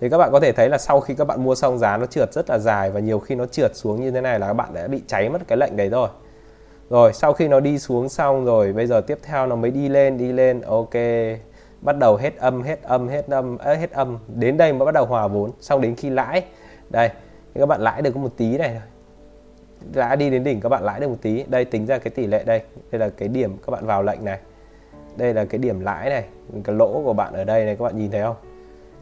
Thì 0.00 0.08
các 0.08 0.18
bạn 0.18 0.32
có 0.32 0.40
thể 0.40 0.52
thấy 0.52 0.68
là 0.68 0.78
sau 0.78 1.00
khi 1.00 1.14
các 1.14 1.24
bạn 1.24 1.44
mua 1.44 1.54
xong 1.54 1.78
giá 1.78 1.96
nó 1.96 2.06
trượt 2.06 2.32
rất 2.32 2.50
là 2.50 2.58
dài 2.58 2.90
và 2.90 3.00
nhiều 3.00 3.18
khi 3.18 3.34
nó 3.34 3.46
trượt 3.46 3.76
xuống 3.76 4.00
như 4.00 4.10
thế 4.10 4.20
này 4.20 4.38
là 4.38 4.46
các 4.46 4.52
bạn 4.52 4.74
đã 4.74 4.88
bị 4.88 5.02
cháy 5.06 5.28
mất 5.28 5.48
cái 5.48 5.58
lệnh 5.58 5.76
đấy 5.76 5.88
rồi. 5.88 6.08
Rồi, 6.90 7.12
sau 7.12 7.32
khi 7.32 7.48
nó 7.48 7.60
đi 7.60 7.78
xuống 7.78 8.08
xong 8.08 8.44
rồi, 8.44 8.72
bây 8.72 8.86
giờ 8.86 9.00
tiếp 9.00 9.18
theo 9.22 9.46
nó 9.46 9.56
mới 9.56 9.70
đi 9.70 9.88
lên 9.88 10.18
đi 10.18 10.32
lên, 10.32 10.60
ok. 10.60 10.94
Bắt 11.80 11.98
đầu 11.98 12.16
hết 12.16 12.36
âm 12.38 12.62
hết 12.62 12.82
âm 12.82 13.08
hết 13.08 13.28
âm 13.28 13.58
hết 13.58 13.90
âm. 13.90 14.18
Đến 14.28 14.56
đây 14.56 14.72
mới 14.72 14.86
bắt 14.86 14.94
đầu 14.94 15.06
hòa 15.06 15.28
vốn, 15.28 15.50
xong 15.60 15.80
đến 15.80 15.94
khi 15.94 16.10
lãi. 16.10 16.42
Đây 16.90 17.10
các 17.54 17.66
bạn 17.66 17.80
lãi 17.80 18.02
được 18.02 18.10
có 18.14 18.20
một 18.20 18.32
tí 18.36 18.58
này 18.58 18.80
lãi 19.94 20.16
đi 20.16 20.30
đến 20.30 20.44
đỉnh 20.44 20.60
các 20.60 20.68
bạn 20.68 20.84
lãi 20.84 21.00
được 21.00 21.08
một 21.08 21.18
tí. 21.22 21.44
Đây, 21.48 21.64
tính 21.64 21.86
ra 21.86 21.98
cái 21.98 22.10
tỷ 22.10 22.26
lệ 22.26 22.44
đây. 22.44 22.62
Đây 22.90 22.98
là 22.98 23.08
cái 23.08 23.28
điểm 23.28 23.56
các 23.66 23.70
bạn 23.70 23.86
vào 23.86 24.02
lệnh 24.02 24.24
này 24.24 24.38
đây 25.16 25.34
là 25.34 25.44
cái 25.44 25.58
điểm 25.58 25.80
lãi 25.80 26.10
này, 26.10 26.24
cái 26.64 26.76
lỗ 26.76 27.02
của 27.04 27.12
bạn 27.12 27.32
ở 27.32 27.44
đây 27.44 27.64
này, 27.64 27.76
các 27.76 27.84
bạn 27.84 27.96
nhìn 27.96 28.10
thấy 28.10 28.22
không? 28.22 28.36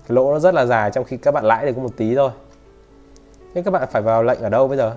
Cái 0.09 0.15
lỗ 0.15 0.33
nó 0.33 0.39
rất 0.39 0.55
là 0.55 0.67
dài, 0.67 0.91
trong 0.91 1.05
khi 1.05 1.17
các 1.17 1.35
bạn 1.35 1.45
lãi 1.45 1.67
được 1.67 1.73
có 1.77 1.83
một 1.83 1.97
tí 1.97 2.15
thôi. 2.15 2.31
Thế 3.55 3.63
các 3.63 3.71
bạn 3.71 3.89
phải 3.91 4.03
vào 4.03 4.23
lệnh 4.23 4.41
ở 4.41 4.49
đâu 4.49 4.69
bây 4.69 4.77
giờ? 4.77 4.97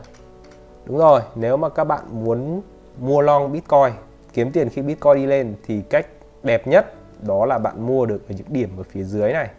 Đúng 0.86 0.98
rồi, 0.98 1.22
nếu 1.36 1.58
mà 1.58 1.70
các 1.70 1.84
bạn 1.84 2.04
muốn 2.12 2.62
mua 3.00 3.22
long 3.22 3.52
bitcoin, 3.52 3.94
kiếm 4.34 4.52
tiền 4.52 4.70
khi 4.70 4.82
bitcoin 4.82 5.16
đi 5.16 5.26
lên, 5.26 5.56
thì 5.68 5.82
cách 5.82 6.08
đẹp 6.44 6.68
nhất 6.68 6.94
đó 7.22 7.46
là 7.46 7.58
bạn 7.58 7.88
mua 7.88 8.06
được 8.06 8.30
ở 8.30 8.36
những 8.38 8.48
điểm 8.50 8.70
ở 8.78 8.84
phía 8.84 9.04
dưới 9.04 9.34
này. 9.34 9.50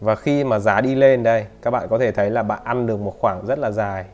Và 0.00 0.14
khi 0.14 0.44
mà 0.44 0.58
giá 0.58 0.80
đi 0.80 0.94
lên 0.94 1.22
đây, 1.22 1.46
các 1.62 1.70
bạn 1.70 1.88
có 1.88 1.98
thể 1.98 2.12
thấy 2.12 2.30
là 2.30 2.42
bạn 2.42 2.60
ăn 2.64 2.86
được 2.86 3.00
một 3.00 3.14
khoảng 3.18 3.46
rất 3.46 3.58
là 3.58 3.70
dài. 3.70 4.04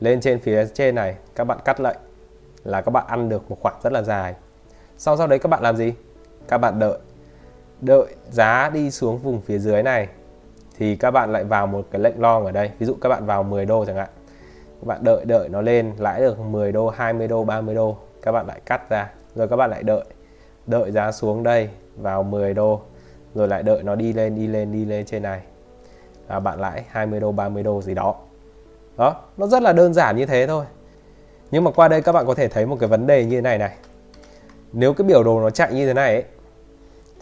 Lên 0.00 0.20
trên 0.20 0.38
phía 0.38 0.66
trên 0.74 0.94
này, 0.94 1.16
các 1.34 1.44
bạn 1.44 1.58
cắt 1.64 1.80
lệnh 1.80 1.96
là 2.64 2.80
các 2.80 2.90
bạn 2.90 3.04
ăn 3.06 3.28
được 3.28 3.50
một 3.50 3.56
khoảng 3.60 3.74
rất 3.82 3.92
là 3.92 4.02
dài 4.02 4.34
sau 5.02 5.16
sau 5.16 5.26
đấy 5.26 5.38
các 5.38 5.48
bạn 5.48 5.62
làm 5.62 5.76
gì? 5.76 5.94
Các 6.48 6.58
bạn 6.58 6.78
đợi. 6.78 6.98
Đợi 7.80 8.14
giá 8.30 8.70
đi 8.74 8.90
xuống 8.90 9.18
vùng 9.18 9.40
phía 9.40 9.58
dưới 9.58 9.82
này, 9.82 10.08
thì 10.78 10.96
các 10.96 11.10
bạn 11.10 11.32
lại 11.32 11.44
vào 11.44 11.66
một 11.66 11.86
cái 11.90 12.00
lệnh 12.00 12.20
long 12.20 12.44
ở 12.44 12.52
đây. 12.52 12.70
Ví 12.78 12.86
dụ 12.86 12.94
các 13.00 13.08
bạn 13.08 13.26
vào 13.26 13.42
10 13.42 13.66
đô 13.66 13.84
chẳng 13.84 13.96
hạn. 13.96 14.08
Các 14.80 14.86
bạn 14.86 15.04
đợi 15.04 15.24
đợi 15.24 15.48
nó 15.48 15.60
lên, 15.60 15.92
lãi 15.98 16.20
được 16.20 16.38
10 16.40 16.72
đô 16.72 16.88
20 16.88 17.28
đô 17.28 17.44
30 17.44 17.74
đô. 17.74 17.96
Các 18.22 18.32
bạn 18.32 18.46
lại 18.46 18.60
cắt 18.66 18.90
ra. 18.90 19.10
Rồi 19.34 19.48
các 19.48 19.56
bạn 19.56 19.70
lại 19.70 19.82
đợi. 19.82 20.04
Đợi 20.66 20.90
giá 20.90 21.12
xuống 21.12 21.42
đây, 21.42 21.68
vào 21.96 22.22
10 22.22 22.54
đô. 22.54 22.80
Rồi 23.34 23.48
lại 23.48 23.62
đợi 23.62 23.82
nó 23.82 23.94
đi 23.94 24.12
lên 24.12 24.34
đi 24.34 24.46
lên 24.46 24.72
đi 24.72 24.84
lên 24.84 25.06
trên 25.06 25.22
này. 25.22 25.40
Là 26.28 26.40
bạn 26.40 26.60
lãi 26.60 26.84
20 26.88 27.20
đô 27.20 27.32
30 27.32 27.62
đô 27.62 27.82
gì 27.82 27.94
đó. 27.94 28.14
Đó, 28.96 29.16
nó 29.36 29.46
rất 29.46 29.62
là 29.62 29.72
đơn 29.72 29.94
giản 29.94 30.16
như 30.16 30.26
thế 30.26 30.46
thôi. 30.46 30.64
Nhưng 31.50 31.64
mà 31.64 31.70
qua 31.70 31.88
đây 31.88 32.02
các 32.02 32.12
bạn 32.12 32.26
có 32.26 32.34
thể 32.34 32.48
thấy 32.48 32.66
một 32.66 32.76
cái 32.80 32.88
vấn 32.88 33.06
đề 33.06 33.24
như 33.24 33.36
thế 33.36 33.40
này 33.40 33.58
này 33.58 33.76
nếu 34.72 34.92
cái 34.92 35.06
biểu 35.06 35.24
đồ 35.24 35.40
nó 35.40 35.50
chạy 35.50 35.74
như 35.74 35.86
thế 35.86 35.94
này 35.94 36.14
ấy, 36.14 36.24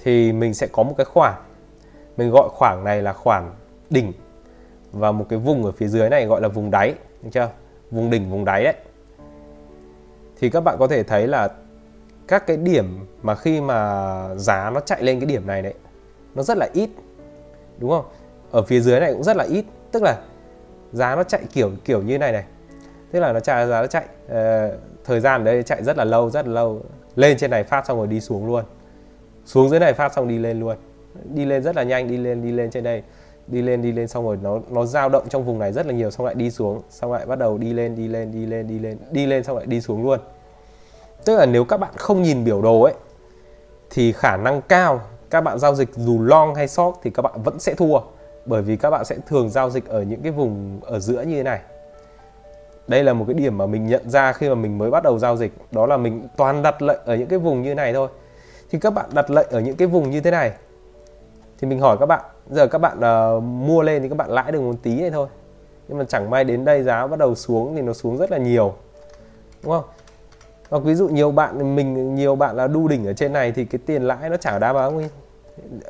thì 0.03 0.33
mình 0.33 0.55
sẽ 0.55 0.67
có 0.73 0.83
một 0.83 0.95
cái 0.97 1.05
khoảng. 1.05 1.43
Mình 2.17 2.31
gọi 2.31 2.49
khoảng 2.53 2.85
này 2.85 3.03
là 3.03 3.13
khoảng 3.13 3.55
đỉnh. 3.91 4.13
Và 4.93 5.13
một 5.13 5.27
cái 5.29 5.39
vùng 5.39 5.65
ở 5.65 5.73
phía 5.73 5.89
dưới 5.89 6.09
này 6.09 6.27
gọi 6.27 6.41
là 6.41 6.49
vùng 6.49 6.71
đáy 6.71 6.95
được 7.23 7.29
chưa? 7.33 7.51
Vùng 7.91 8.11
đỉnh 8.11 8.31
vùng 8.31 8.45
đáy 8.45 8.65
đấy. 8.65 8.75
Thì 10.41 10.51
các 10.51 10.61
bạn 10.61 10.77
có 10.79 10.87
thể 10.87 11.03
thấy 11.03 11.27
là 11.27 11.49
các 12.29 12.47
cái 12.47 12.57
điểm 12.57 13.07
mà 13.23 13.35
khi 13.35 13.61
mà 13.61 14.29
giá 14.37 14.71
nó 14.71 14.81
chạy 14.81 15.03
lên 15.03 15.21
cái 15.21 15.27
điểm 15.27 15.47
này 15.47 15.63
đấy 15.63 15.75
nó 16.35 16.43
rất 16.43 16.57
là 16.57 16.69
ít 16.73 16.91
đúng 17.79 17.91
không? 17.91 18.05
Ở 18.51 18.63
phía 18.63 18.81
dưới 18.81 19.01
này 19.01 19.13
cũng 19.13 19.23
rất 19.23 19.37
là 19.37 19.45
ít. 19.45 19.65
Tức 19.93 20.03
là 20.03 20.19
giá 20.93 21.17
nó 21.17 21.23
chạy 21.23 21.41
kiểu 21.53 21.71
kiểu 21.85 22.03
như 22.03 22.19
này 22.19 22.33
này. 22.33 22.45
Tức 23.13 23.21
là 23.21 23.33
nó 23.33 23.41
chạy 23.41 23.67
giá 23.67 23.81
nó 23.81 23.87
chạy 23.87 24.05
uh, 24.25 24.81
thời 25.05 25.21
gian 25.21 25.45
đấy 25.45 25.63
chạy 25.63 25.83
rất 25.83 25.97
là 25.97 26.05
lâu 26.05 26.31
rất 26.31 26.47
là 26.47 26.53
lâu 26.53 26.83
lên 27.21 27.39
trên 27.39 27.51
này 27.51 27.65
phát 27.65 27.87
xong 27.87 27.99
rồi 27.99 28.07
đi 28.07 28.21
xuống 28.21 28.47
luôn. 28.47 28.65
Xuống 29.45 29.69
dưới 29.69 29.81
này 29.81 29.93
phát 29.93 30.13
xong 30.13 30.29
đi 30.29 30.39
lên 30.39 30.61
luôn. 30.61 30.77
Đi 31.25 31.45
lên 31.45 31.63
rất 31.63 31.77
là 31.77 31.83
nhanh, 31.83 32.09
đi 32.09 32.17
lên 32.17 32.43
đi 32.43 32.53
lên 32.53 32.71
trên 32.71 32.85
đây. 32.85 33.03
Đi 33.47 33.63
lên 33.63 33.83
đi 33.83 33.93
lên 33.93 34.09
xong 34.09 34.25
rồi 34.25 34.39
nó 34.43 34.61
nó 34.71 34.87
dao 34.87 35.09
động 35.09 35.29
trong 35.29 35.45
vùng 35.45 35.59
này 35.59 35.73
rất 35.73 35.87
là 35.87 35.93
nhiều, 35.93 36.11
xong 36.11 36.27
lại 36.27 36.35
đi 36.35 36.51
xuống. 36.51 36.83
Xong 36.91 37.13
lại 37.13 37.27
bắt 37.27 37.39
đầu 37.39 37.59
đi 37.59 37.73
lên 37.73 37.97
đi 37.97 38.09
lên 38.09 38.33
đi 38.33 38.47
lên 38.47 38.69
đi 38.69 38.79
lên 38.79 38.99
đi 39.11 39.27
lên 39.27 39.45
xong 39.45 39.57
lại 39.57 39.67
đi 39.67 39.81
xuống 39.81 40.03
luôn. 40.03 40.19
Tức 41.25 41.37
là 41.37 41.47
nếu 41.47 41.65
các 41.65 41.77
bạn 41.77 41.93
không 41.97 42.23
nhìn 42.23 42.45
biểu 42.45 42.63
đồ 42.63 42.83
ấy, 42.83 42.95
thì 43.91 44.13
khả 44.13 44.37
năng 44.37 44.63
cao 44.63 45.01
các 45.31 45.41
bạn 45.41 45.59
giao 45.59 45.75
dịch 45.75 45.89
dù 45.95 46.23
long 46.23 46.55
hay 46.55 46.69
short 46.69 46.97
thì 47.03 47.11
các 47.11 47.23
bạn 47.23 47.43
vẫn 47.43 47.59
sẽ 47.59 47.75
thua. 47.75 48.01
Bởi 48.47 48.63
vì 48.63 48.77
các 48.77 48.91
bạn 48.91 49.05
sẽ 49.05 49.17
thường 49.27 49.51
giao 49.51 49.71
dịch 49.71 49.89
ở 49.89 50.03
những 50.03 50.23
cái 50.23 50.33
vùng, 50.33 50.81
ở 50.83 50.99
giữa 50.99 51.23
như 51.23 51.37
thế 51.37 51.43
này 51.43 51.61
đây 52.89 53.05
là 53.05 53.13
một 53.13 53.25
cái 53.29 53.35
điểm 53.35 53.59
mà 53.59 53.67
mình 53.67 53.87
nhận 53.87 54.11
ra 54.11 54.33
khi 54.33 54.49
mà 54.49 54.55
mình 54.55 54.79
mới 54.79 54.91
bắt 54.91 55.03
đầu 55.03 55.19
giao 55.19 55.37
dịch. 55.37 55.53
Đó 55.73 55.87
là 55.87 55.97
mình 55.97 56.29
toàn 56.37 56.63
đặt 56.63 56.83
lệnh 56.83 57.01
ở 57.05 57.17
những 57.17 57.29
cái 57.29 57.39
vùng 57.39 57.63
như 57.63 57.75
này 57.75 57.93
thôi. 57.93 58.09
Thì 58.71 58.79
các 58.79 58.91
bạn 58.95 59.07
đặt 59.13 59.31
lệnh 59.31 59.49
ở 59.51 59.61
những 59.61 59.77
cái 59.77 59.89
vùng 59.89 60.11
như 60.11 60.21
thế 60.21 60.31
này. 60.31 60.53
Thì 61.59 61.69
mình 61.69 61.81
hỏi 61.81 61.97
các 62.01 62.07
bạn 62.07 62.25
giờ 62.51 62.67
các 62.67 62.79
bạn 62.79 62.99
uh, 62.99 63.43
mua 63.43 63.83
lên 63.83 64.03
thì 64.03 64.09
các 64.09 64.19
bạn 64.19 64.31
lãi 64.31 64.53
được 64.53 64.61
một 64.61 64.75
tí 64.83 65.01
này 65.01 65.11
thôi. 65.11 65.29
Nhưng 65.89 65.99
mà 65.99 66.05
chẳng 66.05 66.31
may 66.31 66.45
đến 66.45 66.65
đây 66.65 66.83
giá 66.83 67.07
bắt 67.07 67.19
đầu 67.19 67.35
xuống 67.35 67.77
thì 67.77 67.83
nó 67.83 67.93
xuống 67.93 68.17
rất 68.17 68.31
là 68.31 68.39
nhiều. 68.39 68.75
Đúng 69.63 69.73
không? 69.73 69.85
Hoặc 70.71 70.83
ví 70.83 70.95
dụ 70.95 71.09
nhiều 71.09 71.31
bạn 71.31 71.77
mình 71.77 72.15
nhiều 72.15 72.37
bạn 72.37 72.57
là 72.57 72.67
đu 72.67 72.89
đỉnh 72.89 73.07
ở 73.07 73.13
trên 73.13 73.33
này 73.33 73.53
thì 73.53 73.65
cái 73.65 73.79
tiền 73.87 74.03
lãi 74.03 74.31
nó 74.31 74.37
chả 74.37 74.59
đá 74.59 74.73
báo 74.73 74.91
nguyên 74.91 75.09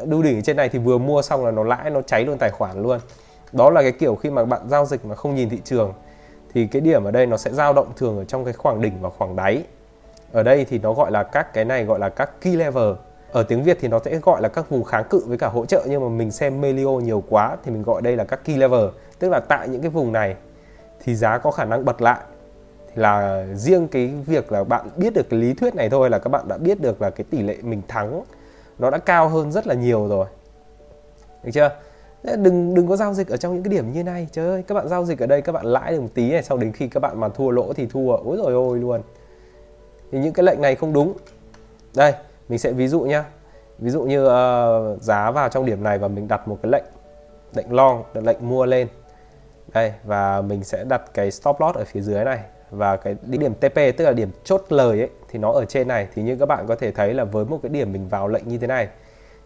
đu 0.05 0.23
đỉnh 0.23 0.39
ở 0.39 0.41
trên 0.41 0.57
này 0.57 0.69
thì 0.69 0.79
vừa 0.79 0.99
mua 0.99 1.23
xong 1.23 1.45
là 1.45 1.51
nó 1.51 1.65
lãi 1.65 1.91
nó 1.91 2.03
cháy 2.03 2.25
luôn 2.25 2.39
tài 2.39 2.51
khoản 2.51 2.83
luôn. 2.83 2.99
Đó 3.53 3.71
là 3.71 3.83
cái 3.83 3.93
kiểu 3.93 4.15
khi 4.15 4.31
mà 4.31 4.45
bạn 4.45 4.61
giao 4.69 4.87
dịch 4.87 5.05
mà 5.05 5.15
không 5.15 5.35
nhìn 5.35 5.49
thị 5.49 5.59
trường 5.65 5.93
thì 6.55 6.67
cái 6.67 6.83
điểm 6.83 7.05
ở 7.05 7.11
đây 7.11 7.27
nó 7.27 7.37
sẽ 7.37 7.53
dao 7.53 7.73
động 7.73 7.93
thường 7.97 8.19
ở 8.19 8.25
trong 8.25 8.45
cái 8.45 8.55
khoảng 8.55 8.81
đỉnh 8.81 9.01
và 9.01 9.11
khoảng 9.19 9.37
đáy. 9.37 9.63
Ở 10.33 10.43
đây 10.43 10.65
thì 10.65 10.79
nó 10.79 10.93
gọi 10.93 11.11
là 11.11 11.23
các 11.23 11.55
cái 11.55 11.65
này 11.65 11.85
gọi 11.85 11.99
là 11.99 12.09
các 12.09 12.41
key 12.41 12.57
level. 12.57 12.93
Ở 13.33 13.43
tiếng 13.43 13.63
Việt 13.63 13.79
thì 13.81 13.89
nó 13.89 13.99
sẽ 14.05 14.19
gọi 14.19 14.43
là 14.43 14.49
các 14.49 14.71
vùng 14.71 14.85
kháng 14.85 15.05
cự 15.11 15.23
với 15.27 15.39
cả 15.39 15.49
hỗ 15.49 15.67
trợ, 15.67 15.83
nhưng 15.89 16.03
mà 16.03 16.09
mình 16.09 16.31
xem 16.31 16.61
Melio 16.61 16.89
nhiều 16.89 17.23
quá 17.29 17.57
thì 17.65 17.71
mình 17.71 17.83
gọi 17.83 18.03
đây 18.03 18.17
là 18.17 18.25
các 18.25 18.45
key 18.45 18.57
level. 18.57 18.85
Tức 19.19 19.29
là 19.29 19.41
tại 19.49 19.69
những 19.69 19.81
cái 19.81 19.91
vùng 19.91 20.13
này 20.13 20.37
thì 21.05 21.15
giá 21.15 21.39
có 21.39 21.51
khả 21.51 21.65
năng 21.65 21.85
bật 21.85 22.03
lại. 22.03 22.21
Thì 22.87 23.03
là 23.03 23.45
riêng 23.55 23.89
cái 23.89 24.07
việc 24.27 24.53
là 24.53 24.65
bạn 24.65 24.89
biết 24.97 25.15
được 25.15 25.31
cái 25.31 25.41
lý 25.41 25.55
thuyết 25.55 25.75
này 25.75 25.91
thôi, 25.91 26.11
là 26.11 26.19
các 26.19 26.29
bạn 26.29 26.49
đã 26.49 26.59
biết 26.59 26.81
được 26.81 27.03
là 27.03 27.11
cái 27.11 27.25
tỷ 27.31 27.43
lệ 27.43 27.57
mình 27.63 27.83
thắng 27.89 28.23
nó 28.79 28.91
đã 28.91 28.99
cao 28.99 29.29
hơn 29.29 29.53
rất 29.53 29.67
là 29.67 29.75
nhiều 29.75 30.09
rồi. 30.09 30.27
Được 31.43 31.51
chưa? 31.55 31.71
Đừng 32.23 32.75
đừng 32.75 32.89
có 32.89 32.97
giao 32.97 33.15
dịch 33.15 33.29
ở 33.29 33.37
trong 33.37 33.55
những 33.55 33.63
cái 33.63 33.71
điểm 33.71 33.93
như 33.93 34.05
này. 34.05 34.29
Trời 34.33 34.49
ơi 34.49 34.65
các 34.67 34.75
bạn 34.75 34.89
giao 34.89 35.05
dịch 35.05 35.19
ở 35.19 35.27
đây 35.27 35.43
các 35.43 35.53
bạn 35.53 35.67
lãi 35.67 35.93
được 35.93 36.01
một 36.01 36.09
tí 36.15 36.31
này 36.31 36.43
sau 36.43 36.59
đến 36.59 36.73
khi 36.73 36.89
các 36.89 37.01
bạn 37.01 37.21
mà 37.21 37.29
thua 37.29 37.51
lỗ 37.51 37.73
thì 37.73 37.87
thua. 37.87 38.17
Ôi 38.17 38.37
rồi 38.37 38.53
ôi 38.53 38.79
luôn. 38.79 39.01
Thì 40.13 40.19
những 40.19 40.33
cái 40.33 40.45
lệnh 40.45 40.61
này 40.61 40.75
không 40.75 40.93
đúng. 40.93 41.13
Đây 41.97 42.13
mình 42.49 42.59
sẽ 42.59 42.73
ví 42.73 42.89
dụ 42.89 43.01
nhá. 43.01 43.25
Ví 43.79 43.91
dụ 43.91 44.03
như 44.03 44.27
uh, 44.27 45.03
giá 45.03 45.31
vào 45.31 45.49
trong 45.49 45.67
điểm 45.67 45.83
này 45.83 45.99
và 45.99 46.09
mình 46.09 46.29
đặt 46.29 46.49
một 46.49 46.59
cái 46.63 46.73
lệnh 46.73 46.85
lệnh 47.55 47.73
long 47.73 48.05
lệnh 48.15 48.49
mua 48.49 48.67
lên. 48.67 48.89
Đây 49.73 49.93
và 50.05 50.41
mình 50.41 50.65
sẽ 50.65 50.85
đặt 50.85 51.03
cái 51.15 51.31
stop 51.31 51.61
loss 51.61 51.79
ở 51.79 51.85
phía 51.85 52.01
dưới 52.01 52.25
này. 52.25 52.41
Và 52.71 52.97
cái 52.97 53.17
điểm 53.23 53.55
TP 53.55 53.75
tức 53.75 54.05
là 54.05 54.13
điểm 54.13 54.31
chốt 54.45 54.65
lời 54.69 54.99
ấy 54.99 55.11
thì 55.29 55.39
nó 55.39 55.53
ở 55.53 55.65
trên 55.65 55.89
này. 55.89 56.09
Thì 56.15 56.23
như 56.23 56.37
các 56.37 56.47
bạn 56.47 56.67
có 56.67 56.75
thể 56.75 56.91
thấy 56.91 57.15
là 57.15 57.25
với 57.25 57.45
một 57.45 57.59
cái 57.63 57.71
điểm 57.71 57.93
mình 57.93 58.09
vào 58.09 58.29
lệnh 58.29 58.49
như 58.49 58.59
thế 58.59 58.67
này 58.67 58.89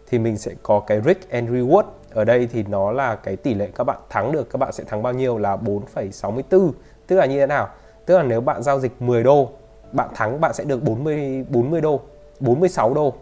thì 0.07 0.19
mình 0.19 0.37
sẽ 0.37 0.51
có 0.63 0.79
cái 0.79 1.01
risk 1.05 1.29
and 1.29 1.49
reward. 1.49 1.83
Ở 2.13 2.23
đây 2.23 2.49
thì 2.51 2.63
nó 2.63 2.91
là 2.91 3.15
cái 3.15 3.35
tỷ 3.35 3.53
lệ 3.53 3.69
các 3.75 3.83
bạn 3.83 3.97
thắng 4.09 4.31
được 4.31 4.49
các 4.49 4.57
bạn 4.57 4.73
sẽ 4.73 4.83
thắng 4.83 5.03
bao 5.03 5.13
nhiêu 5.13 5.37
là 5.37 5.57
4,64 5.57 6.71
tức 7.07 7.15
là 7.15 7.25
như 7.25 7.39
thế 7.39 7.45
nào? 7.45 7.69
Tức 8.05 8.17
là 8.17 8.23
nếu 8.23 8.41
bạn 8.41 8.63
giao 8.63 8.79
dịch 8.79 9.01
10 9.01 9.23
đô 9.23 9.49
bạn 9.91 10.09
thắng 10.15 10.41
bạn 10.41 10.53
sẽ 10.53 10.63
được 10.63 10.83
40 10.83 11.45
40 11.49 11.81
đô 11.81 12.01
46 12.39 12.93
đô. 12.93 13.13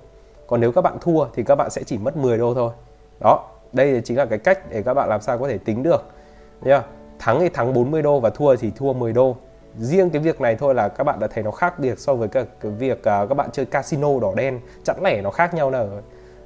Còn 0.47 0.61
nếu 0.61 0.71
các 0.71 0.81
bạn 0.81 0.97
thua 1.01 1.25
thì 1.33 1.43
các 1.43 1.55
bạn 1.55 1.69
sẽ 1.69 1.83
chỉ 1.83 1.97
mất 1.97 2.17
10 2.17 2.37
đô 2.37 2.53
thôi. 2.53 2.71
Đó 3.19 3.49
đây 3.73 4.01
chính 4.05 4.17
là 4.17 4.25
cái 4.25 4.39
cách 4.39 4.59
để 4.69 4.81
các 4.81 4.93
bạn 4.93 5.09
làm 5.09 5.21
sao 5.21 5.37
có 5.37 5.47
thể 5.47 5.57
tính 5.57 5.83
được. 5.83 6.05
Nhá 6.61 6.81
thắng 7.19 7.39
thì 7.39 7.49
thắng 7.49 7.73
40 7.73 8.01
đô 8.01 8.19
và 8.19 8.29
thua 8.29 8.55
thì 8.55 8.71
thua 8.75 8.93
10 8.93 9.13
đô. 9.13 9.35
Riêng 9.77 10.09
cái 10.09 10.21
việc 10.21 10.41
này 10.41 10.55
thôi 10.55 10.75
là 10.75 10.89
các 10.89 11.03
bạn 11.03 11.19
đã 11.19 11.27
thấy 11.27 11.43
nó 11.43 11.51
khác 11.51 11.79
biệt 11.79 11.99
so 11.99 12.15
với 12.15 12.27
cái, 12.27 12.45
cái 12.59 12.71
việc 12.71 12.97
uh, 12.97 13.03
các 13.03 13.33
bạn 13.37 13.49
chơi 13.51 13.65
casino 13.65 14.19
đỏ 14.21 14.33
đen. 14.35 14.59
Chẵn 14.83 14.97
lẻ 15.03 15.21
nó 15.21 15.31
khác 15.31 15.53
nhau 15.53 15.71
nào 15.71 15.87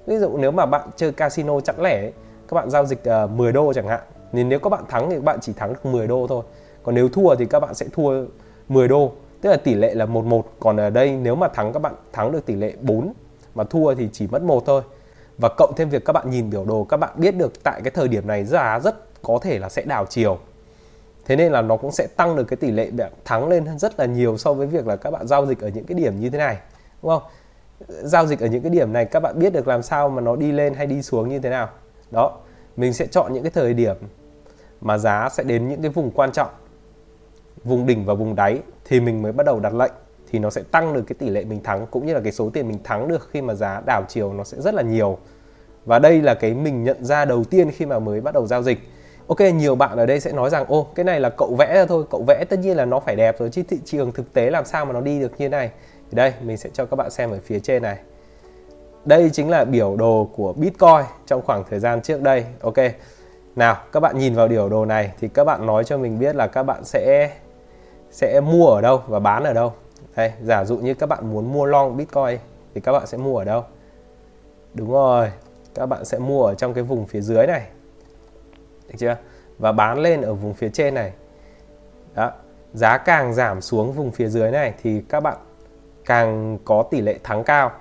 ví 0.07 0.17
dụ 0.17 0.37
nếu 0.37 0.51
mà 0.51 0.65
bạn 0.65 0.89
chơi 0.95 1.11
casino 1.11 1.59
chẵn 1.59 1.75
lẻ 1.81 1.99
ấy, 2.01 2.13
các 2.47 2.55
bạn 2.55 2.69
giao 2.69 2.85
dịch 2.85 3.03
ờ, 3.03 3.23
uh, 3.23 3.31
10 3.31 3.51
đô 3.51 3.73
chẳng 3.73 3.87
hạn 3.87 4.01
nên 4.31 4.49
nếu 4.49 4.59
các 4.59 4.69
bạn 4.69 4.83
thắng 4.89 5.09
thì 5.09 5.15
các 5.15 5.23
bạn 5.23 5.39
chỉ 5.41 5.53
thắng 5.53 5.73
được 5.73 5.85
10 5.85 6.07
đô 6.07 6.27
thôi. 6.27 6.43
Còn 6.83 6.95
nếu 6.95 7.09
thua 7.09 7.35
thì 7.35 7.45
các 7.45 7.59
bạn 7.59 7.73
sẽ 7.73 7.85
thua 7.93 8.25
10 8.69 8.87
đô 8.87 9.11
tức 9.41 9.49
là 9.49 9.57
tỷ 9.57 9.73
lệ 9.73 9.93
là 9.93 10.05
11 10.05 10.45
còn 10.59 10.77
ở 10.77 10.89
đây 10.89 11.11
nếu 11.11 11.35
mà 11.35 11.47
thắng 11.47 11.73
các 11.73 11.79
bạn 11.79 11.93
thắng 12.13 12.31
được 12.31 12.45
tỷ 12.45 12.55
lệ 12.55 12.73
4 12.81 13.13
mà 13.55 13.63
thua 13.63 13.95
thì 13.95 14.09
chỉ 14.13 14.27
mất 14.27 14.41
một 14.41 14.63
thôi. 14.65 14.81
Và 15.37 15.49
cộng 15.57 15.73
thêm 15.75 15.89
việc 15.89 16.05
các 16.05 16.13
bạn 16.13 16.29
nhìn 16.29 16.49
biểu 16.49 16.65
đồ 16.65 16.83
các 16.83 16.97
bạn 16.97 17.09
biết 17.15 17.35
được 17.35 17.63
tại 17.63 17.81
cái 17.83 17.91
thời 17.91 18.07
điểm 18.07 18.27
này 18.27 18.45
giá 18.45 18.79
rất 18.79 19.21
có 19.21 19.39
thể 19.41 19.59
là 19.59 19.69
sẽ 19.69 19.83
đảo 19.85 20.05
chiều. 20.09 20.37
Thế 21.25 21.35
nên 21.35 21.51
là 21.51 21.61
nó 21.61 21.77
cũng 21.77 21.91
sẽ 21.91 22.07
tăng 22.17 22.35
được 22.35 22.43
cái 22.43 22.57
tỷ 22.57 22.71
lệ 22.71 22.91
thắng 23.25 23.47
lên 23.47 23.79
rất 23.79 23.99
là 23.99 24.05
nhiều 24.05 24.37
so 24.37 24.53
với 24.53 24.67
việc 24.67 24.87
là 24.87 24.95
các 24.95 25.11
bạn 25.11 25.27
giao 25.27 25.45
dịch 25.45 25.59
ở 25.61 25.67
những 25.67 25.85
cái 25.85 25.97
điểm 25.97 26.19
như 26.19 26.29
thế 26.29 26.37
này 26.37 26.57
đúng 27.01 27.11
không? 27.11 27.23
Giao 27.87 28.25
dịch 28.25 28.39
ở 28.39 28.47
những 28.47 28.61
cái 28.61 28.69
điểm 28.69 28.93
này, 28.93 29.05
các 29.05 29.19
bạn 29.19 29.39
biết 29.39 29.53
được 29.53 29.67
làm 29.67 29.81
sao 29.81 30.09
mà 30.09 30.21
nó 30.21 30.35
đi 30.35 30.51
lên 30.51 30.73
hay 30.73 30.87
đi 30.87 31.01
xuống 31.01 31.29
như 31.29 31.39
thế 31.39 31.49
nào. 31.49 31.69
Đó, 32.11 32.37
mình 32.77 32.93
sẽ 32.93 33.05
chọn 33.05 33.33
những 33.33 33.43
cái 33.43 33.51
thời 33.51 33.73
điểm 33.73 33.95
mà 34.81 34.97
giá 34.97 35.29
sẽ 35.31 35.43
đến 35.43 35.67
những 35.67 35.81
cái 35.81 35.91
vùng 35.91 36.11
quan 36.11 36.31
trọng, 36.31 36.49
vùng 37.63 37.85
đỉnh 37.85 38.05
và 38.05 38.13
vùng 38.13 38.35
đáy 38.35 38.59
thì 38.85 38.99
mình 38.99 39.21
mới 39.21 39.31
bắt 39.31 39.45
đầu 39.45 39.59
đặt 39.59 39.73
lệnh, 39.73 39.91
thì 40.31 40.39
nó 40.39 40.49
sẽ 40.49 40.63
tăng 40.71 40.93
được 40.93 41.03
cái 41.07 41.15
tỷ 41.19 41.29
lệ 41.29 41.43
mình 41.45 41.63
thắng 41.63 41.87
cũng 41.91 42.05
như 42.05 42.13
là 42.13 42.19
cái 42.19 42.31
số 42.31 42.49
tiền 42.49 42.67
mình 42.67 42.77
thắng 42.83 43.07
được 43.07 43.29
khi 43.31 43.41
mà 43.41 43.53
giá 43.53 43.81
đảo 43.85 44.03
chiều 44.07 44.33
nó 44.33 44.43
sẽ 44.43 44.61
rất 44.61 44.73
là 44.73 44.81
nhiều. 44.81 45.17
Và 45.85 45.99
đây 45.99 46.21
là 46.21 46.33
cái 46.33 46.53
mình 46.53 46.83
nhận 46.83 47.05
ra 47.05 47.25
đầu 47.25 47.43
tiên 47.43 47.71
khi 47.71 47.85
mà 47.85 47.99
mới 47.99 48.21
bắt 48.21 48.33
đầu 48.33 48.47
giao 48.47 48.63
dịch. 48.63 48.79
Ok, 49.27 49.39
nhiều 49.39 49.75
bạn 49.75 49.97
ở 49.97 50.05
đây 50.05 50.19
sẽ 50.19 50.31
nói 50.31 50.49
rằng, 50.49 50.65
ô, 50.67 50.87
cái 50.95 51.03
này 51.03 51.19
là 51.19 51.29
cậu 51.29 51.55
vẽ 51.55 51.73
ra 51.73 51.85
thôi, 51.85 52.03
cậu 52.09 52.23
vẽ 52.27 52.45
tất 52.49 52.59
nhiên 52.59 52.77
là 52.77 52.85
nó 52.85 52.99
phải 52.99 53.15
đẹp 53.15 53.39
rồi, 53.39 53.49
chứ 53.49 53.63
thị 53.69 53.79
trường 53.85 54.11
thực 54.11 54.33
tế 54.33 54.49
làm 54.49 54.65
sao 54.65 54.85
mà 54.85 54.93
nó 54.93 55.01
đi 55.01 55.19
được 55.19 55.31
như 55.37 55.49
này? 55.49 55.71
Thì 56.09 56.15
đây, 56.15 56.33
mình 56.41 56.57
sẽ 56.57 56.69
cho 56.73 56.85
các 56.85 56.95
bạn 56.95 57.11
xem 57.11 57.31
ở 57.31 57.39
phía 57.43 57.59
trên 57.59 57.81
này. 57.81 57.97
Đây 59.05 59.29
chính 59.33 59.49
là 59.49 59.65
biểu 59.65 59.95
đồ 59.95 60.29
của 60.35 60.53
Bitcoin 60.53 61.05
trong 61.25 61.41
khoảng 61.41 61.63
thời 61.69 61.79
gian 61.79 62.01
trước 62.01 62.21
đây. 62.21 62.45
Ok. 62.61 62.77
Nào, 63.55 63.77
các 63.91 63.99
bạn 63.99 64.17
nhìn 64.17 64.35
vào 64.35 64.47
biểu 64.47 64.69
đồ 64.69 64.85
này 64.85 65.13
thì 65.19 65.27
các 65.27 65.43
bạn 65.43 65.65
nói 65.65 65.83
cho 65.83 65.97
mình 65.97 66.19
biết 66.19 66.35
là 66.35 66.47
các 66.47 66.63
bạn 66.63 66.83
sẽ 66.85 67.31
sẽ 68.11 68.41
mua 68.41 68.67
ở 68.67 68.81
đâu 68.81 69.01
và 69.07 69.19
bán 69.19 69.43
ở 69.43 69.53
đâu. 69.53 69.73
Đây, 70.15 70.31
giả 70.43 70.65
dụ 70.65 70.77
như 70.77 70.93
các 70.93 71.05
bạn 71.09 71.31
muốn 71.31 71.53
mua 71.53 71.65
long 71.65 71.97
Bitcoin 71.97 72.37
thì 72.73 72.81
các 72.81 72.91
bạn 72.91 73.07
sẽ 73.07 73.17
mua 73.17 73.37
ở 73.37 73.43
đâu? 73.43 73.63
Đúng 74.73 74.91
rồi, 74.91 75.31
các 75.75 75.85
bạn 75.85 76.05
sẽ 76.05 76.19
mua 76.19 76.43
ở 76.43 76.55
trong 76.55 76.73
cái 76.73 76.83
vùng 76.83 77.05
phía 77.05 77.21
dưới 77.21 77.47
này. 77.47 77.67
Được 78.87 78.95
chưa? 78.97 79.15
Và 79.57 79.71
bán 79.71 79.99
lên 79.99 80.21
ở 80.21 80.33
vùng 80.33 80.53
phía 80.53 80.69
trên 80.73 80.93
này. 80.93 81.11
Đó, 82.13 82.31
giá 82.73 82.97
càng 82.97 83.33
giảm 83.33 83.61
xuống 83.61 83.91
vùng 83.91 84.11
phía 84.11 84.27
dưới 84.27 84.51
này 84.51 84.73
thì 84.83 85.01
các 85.09 85.19
bạn 85.19 85.37
càng 86.07 86.57
có 86.65 86.83
tỷ 86.91 87.01
lệ 87.01 87.19
thắng 87.23 87.43
cao. 87.43 87.71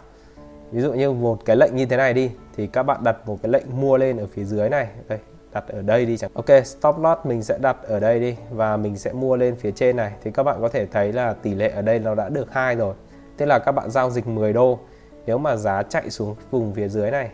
Ví 0.71 0.83
dụ 0.83 0.93
như 0.93 1.13
một 1.13 1.45
cái 1.45 1.57
lệnh 1.57 1.77
như 1.77 1.87
thế 1.87 1.97
này 1.97 2.15
đi, 2.15 2.31
thì 2.57 2.67
các 2.67 2.83
bạn 2.83 3.05
đặt 3.05 3.17
một 3.27 3.39
cái 3.43 3.53
lệnh 3.53 3.81
mua 3.81 3.97
lên 3.97 4.17
ở 4.17 4.27
phía 4.27 4.45
dưới 4.45 4.69
này. 4.69 4.89
Đây, 5.09 5.19
đặt 5.53 5.65
ở 5.69 5.83
đây 5.83 6.07
đi 6.07 6.17
chẳng 6.17 6.31
ok, 6.35 6.47
stop 6.65 6.99
loss, 6.99 7.21
mình 7.25 7.43
sẽ 7.43 7.59
đặt 7.59 7.77
ở 7.83 8.01
đây 8.01 8.21
đi 8.21 8.37
và 8.51 8.77
mình 8.77 8.97
sẽ 8.97 9.13
mua 9.13 9.37
lên 9.37 9.57
phía 9.57 9.71
trên 9.71 9.97
này. 9.97 10.13
Thì 10.23 10.31
các 10.31 10.43
bạn 10.43 10.59
có 10.61 10.69
thể 10.69 10.87
thấy 10.87 11.13
là 11.13 11.33
tỷ 11.33 11.55
lệ 11.55 11.69
ở 11.69 11.83
đây 11.83 11.99
nó 11.99 12.15
đã 12.15 12.29
được 12.29 12.53
hai 12.53 12.77
rồi. 12.77 12.95
Tức 13.37 13.47
là 13.47 13.59
các 13.59 13.73
bạn 13.73 13.91
giao 13.91 14.11
dịch 14.11 14.27
10 14.27 14.53
đô, 14.53 14.79
nếu 15.27 15.39
mà 15.39 15.57
giá 15.57 15.83
chạy 15.83 16.11
xuống 16.11 16.35
vùng 16.51 16.75
phía 16.75 16.89
dưới 16.89 17.11
này. 17.11 17.31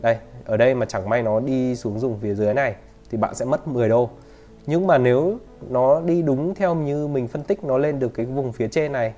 Đây, 0.00 0.16
ở 0.44 0.56
đây 0.56 0.74
mà 0.74 0.86
chẳng 0.86 1.08
may 1.08 1.22
nó 1.22 1.40
đi 1.40 1.76
xuống 1.76 1.98
vùng 1.98 2.18
phía 2.20 2.34
dưới 2.34 2.54
này, 2.54 2.74
thì 3.10 3.18
bạn 3.18 3.34
sẽ 3.34 3.44
mất 3.44 3.68
10 3.68 3.88
đô. 3.88 4.10
Nhưng 4.66 4.86
mà 4.86 4.98
nếu 4.98 5.38
nó 5.68 6.00
đi 6.00 6.22
đúng 6.22 6.54
theo 6.54 6.74
như 6.74 7.06
mình 7.06 7.28
phân 7.28 7.42
tích 7.42 7.64
nó 7.64 7.78
lên 7.78 7.98
được 7.98 8.14
cái 8.14 8.26
vùng 8.26 8.52
phía 8.52 8.68
trên 8.68 8.92
này 8.92 9.14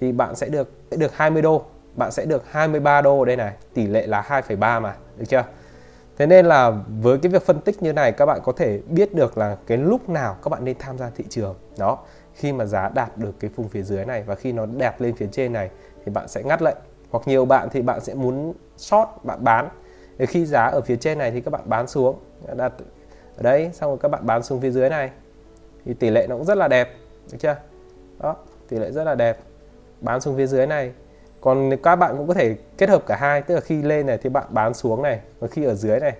thì 0.00 0.12
bạn 0.12 0.36
sẽ 0.36 0.48
được 0.48 0.70
sẽ 0.90 0.96
được 0.96 1.14
20 1.14 1.42
đô. 1.42 1.64
Bạn 1.94 2.10
sẽ 2.10 2.24
được 2.24 2.44
23 2.50 3.00
đô 3.00 3.24
đây 3.24 3.36
này 3.36 3.54
tỷ 3.74 3.86
lệ 3.86 4.06
là 4.06 4.22
2,3 4.28 4.80
mà 4.80 4.96
được 5.16 5.24
chưa? 5.28 5.44
Thế 6.18 6.26
nên 6.26 6.46
là 6.46 6.72
với 7.02 7.18
cái 7.18 7.32
việc 7.32 7.46
phân 7.46 7.60
tích 7.60 7.82
như 7.82 7.92
này 7.92 8.12
các 8.12 8.26
bạn 8.26 8.40
có 8.44 8.52
thể 8.52 8.80
biết 8.88 9.14
được 9.14 9.38
là 9.38 9.56
cái 9.66 9.78
lúc 9.78 10.08
nào 10.08 10.36
các 10.42 10.48
bạn 10.48 10.64
nên 10.64 10.76
tham 10.78 10.98
gia 10.98 11.10
thị 11.10 11.24
trường. 11.28 11.54
Đó 11.78 11.98
khi 12.34 12.52
mà 12.52 12.64
giá 12.64 12.88
đạt 12.88 13.18
được 13.18 13.32
cái 13.40 13.50
vùng 13.56 13.68
phía 13.68 13.82
dưới 13.82 14.04
này 14.04 14.22
và 14.22 14.34
khi 14.34 14.52
nó 14.52 14.66
đẹp 14.66 15.00
lên 15.00 15.16
phía 15.16 15.28
trên 15.32 15.52
này 15.52 15.70
thì 16.04 16.12
bạn 16.12 16.28
sẽ 16.28 16.42
ngắt 16.42 16.62
lệnh. 16.62 16.76
Hoặc 17.10 17.28
nhiều 17.28 17.44
bạn 17.44 17.68
thì 17.72 17.82
bạn 17.82 18.00
sẽ 18.00 18.14
muốn 18.14 18.52
short 18.76 19.08
bạn 19.22 19.44
bán. 19.44 19.68
Để 20.18 20.26
khi 20.26 20.46
giá 20.46 20.66
ở 20.66 20.80
phía 20.80 20.96
trên 20.96 21.18
này 21.18 21.30
thì 21.30 21.40
các 21.40 21.50
bạn 21.50 21.62
bán 21.64 21.86
xuống. 21.86 22.18
Đặt 22.56 22.72
ở 23.36 23.42
đây 23.42 23.70
xong 23.72 23.90
rồi 23.90 23.98
các 24.02 24.08
bạn 24.08 24.26
bán 24.26 24.42
xuống 24.42 24.60
phía 24.60 24.70
dưới 24.70 24.90
này. 24.90 25.10
Thì 25.84 25.94
tỷ 25.94 26.10
lệ 26.10 26.26
nó 26.28 26.36
cũng 26.36 26.44
rất 26.44 26.58
là 26.58 26.68
đẹp 26.68 26.96
được 27.32 27.38
chưa? 27.40 27.56
Đó 28.18 28.36
tỷ 28.68 28.78
lệ 28.78 28.90
rất 28.90 29.04
là 29.04 29.14
đẹp 29.14 29.38
bán 30.00 30.20
xuống 30.20 30.36
phía 30.36 30.46
dưới 30.46 30.66
này. 30.66 30.92
Còn 31.40 31.70
các 31.82 31.96
bạn 31.96 32.14
cũng 32.18 32.28
có 32.28 32.34
thể 32.34 32.56
kết 32.78 32.88
hợp 32.88 33.02
cả 33.06 33.16
hai 33.16 33.42
tức 33.42 33.54
là 33.54 33.60
khi 33.60 33.82
lên 33.82 34.06
này 34.06 34.18
thì 34.18 34.30
bạn 34.30 34.46
bán 34.48 34.74
xuống 34.74 35.02
này 35.02 35.20
và 35.40 35.48
khi 35.48 35.64
ở 35.64 35.74
dưới 35.74 36.00
này 36.00 36.14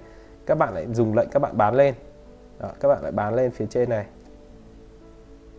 các 0.46 0.58
bạn 0.58 0.74
lại 0.74 0.86
dùng 0.92 1.14
lệnh 1.14 1.28
các 1.28 1.38
bạn 1.38 1.56
bán 1.56 1.74
lên. 1.74 1.94
Đó, 2.58 2.68
các 2.80 2.88
bạn 2.88 3.02
lại 3.02 3.12
bán 3.12 3.34
lên 3.34 3.50
phía 3.50 3.66
trên 3.70 3.88
này. 3.88 4.04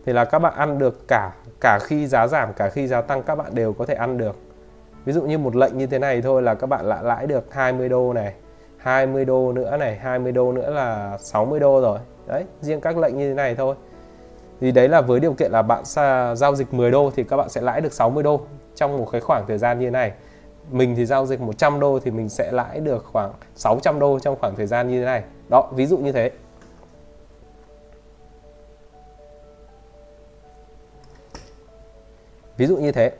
Thì 0.06 0.12
là 0.12 0.24
các 0.24 0.38
bạn 0.38 0.54
ăn 0.54 0.78
được 0.78 1.08
cả 1.08 1.32
cả 1.60 1.78
khi 1.82 2.06
giá 2.06 2.26
giảm 2.26 2.52
cả 2.52 2.68
khi 2.68 2.86
giá 2.86 3.00
tăng 3.00 3.22
các 3.22 3.34
bạn 3.34 3.54
đều 3.54 3.72
có 3.72 3.86
thể 3.86 3.94
ăn 3.94 4.18
được. 4.18 4.36
Ví 5.04 5.12
dụ 5.12 5.22
như 5.22 5.38
một 5.38 5.56
lệnh 5.56 5.78
như 5.78 5.86
thế 5.86 5.98
này 5.98 6.22
thôi 6.22 6.42
là 6.42 6.54
các 6.54 6.66
bạn 6.66 6.86
lại 6.86 7.04
lãi 7.04 7.26
được 7.26 7.54
20 7.54 7.88
đô 7.88 8.12
này 8.12 8.34
20 8.76 9.24
đô 9.24 9.52
nữa 9.52 9.76
này 9.76 9.96
20 9.96 10.32
đô 10.32 10.52
nữa 10.52 10.70
là 10.70 11.18
60 11.18 11.60
đô 11.60 11.80
rồi. 11.80 11.98
Đấy 12.26 12.44
riêng 12.60 12.80
các 12.80 12.98
lệnh 12.98 13.18
như 13.18 13.28
thế 13.28 13.34
này 13.34 13.54
thôi 13.54 13.74
thì 14.62 14.72
đấy 14.72 14.88
là 14.88 15.00
với 15.00 15.20
điều 15.20 15.32
kiện 15.32 15.52
là 15.52 15.62
bạn 15.62 15.84
giao 16.36 16.54
dịch 16.54 16.74
10 16.74 16.90
đô 16.90 17.10
thì 17.16 17.24
các 17.24 17.36
bạn 17.36 17.48
sẽ 17.48 17.60
lãi 17.60 17.80
được 17.80 17.92
60 17.92 18.22
đô 18.22 18.40
trong 18.74 18.98
một 18.98 19.08
cái 19.12 19.20
khoảng 19.20 19.44
thời 19.48 19.58
gian 19.58 19.78
như 19.78 19.86
thế 19.86 19.90
này. 19.90 20.12
Mình 20.70 20.96
thì 20.96 21.06
giao 21.06 21.26
dịch 21.26 21.40
100 21.40 21.80
đô 21.80 21.98
thì 22.04 22.10
mình 22.10 22.28
sẽ 22.28 22.52
lãi 22.52 22.80
được 22.80 23.04
khoảng 23.12 23.32
600 23.54 23.98
đô 23.98 24.18
trong 24.18 24.36
khoảng 24.40 24.56
thời 24.56 24.66
gian 24.66 24.88
như 24.88 25.00
thế 25.00 25.04
này. 25.04 25.22
Đó 25.50 25.70
ví 25.74 25.86
dụ 25.86 25.98
như 25.98 26.12
thế. 26.12 26.30
Ví 32.56 32.66
dụ 32.66 32.76
như 32.76 32.92
thế. 32.92 33.12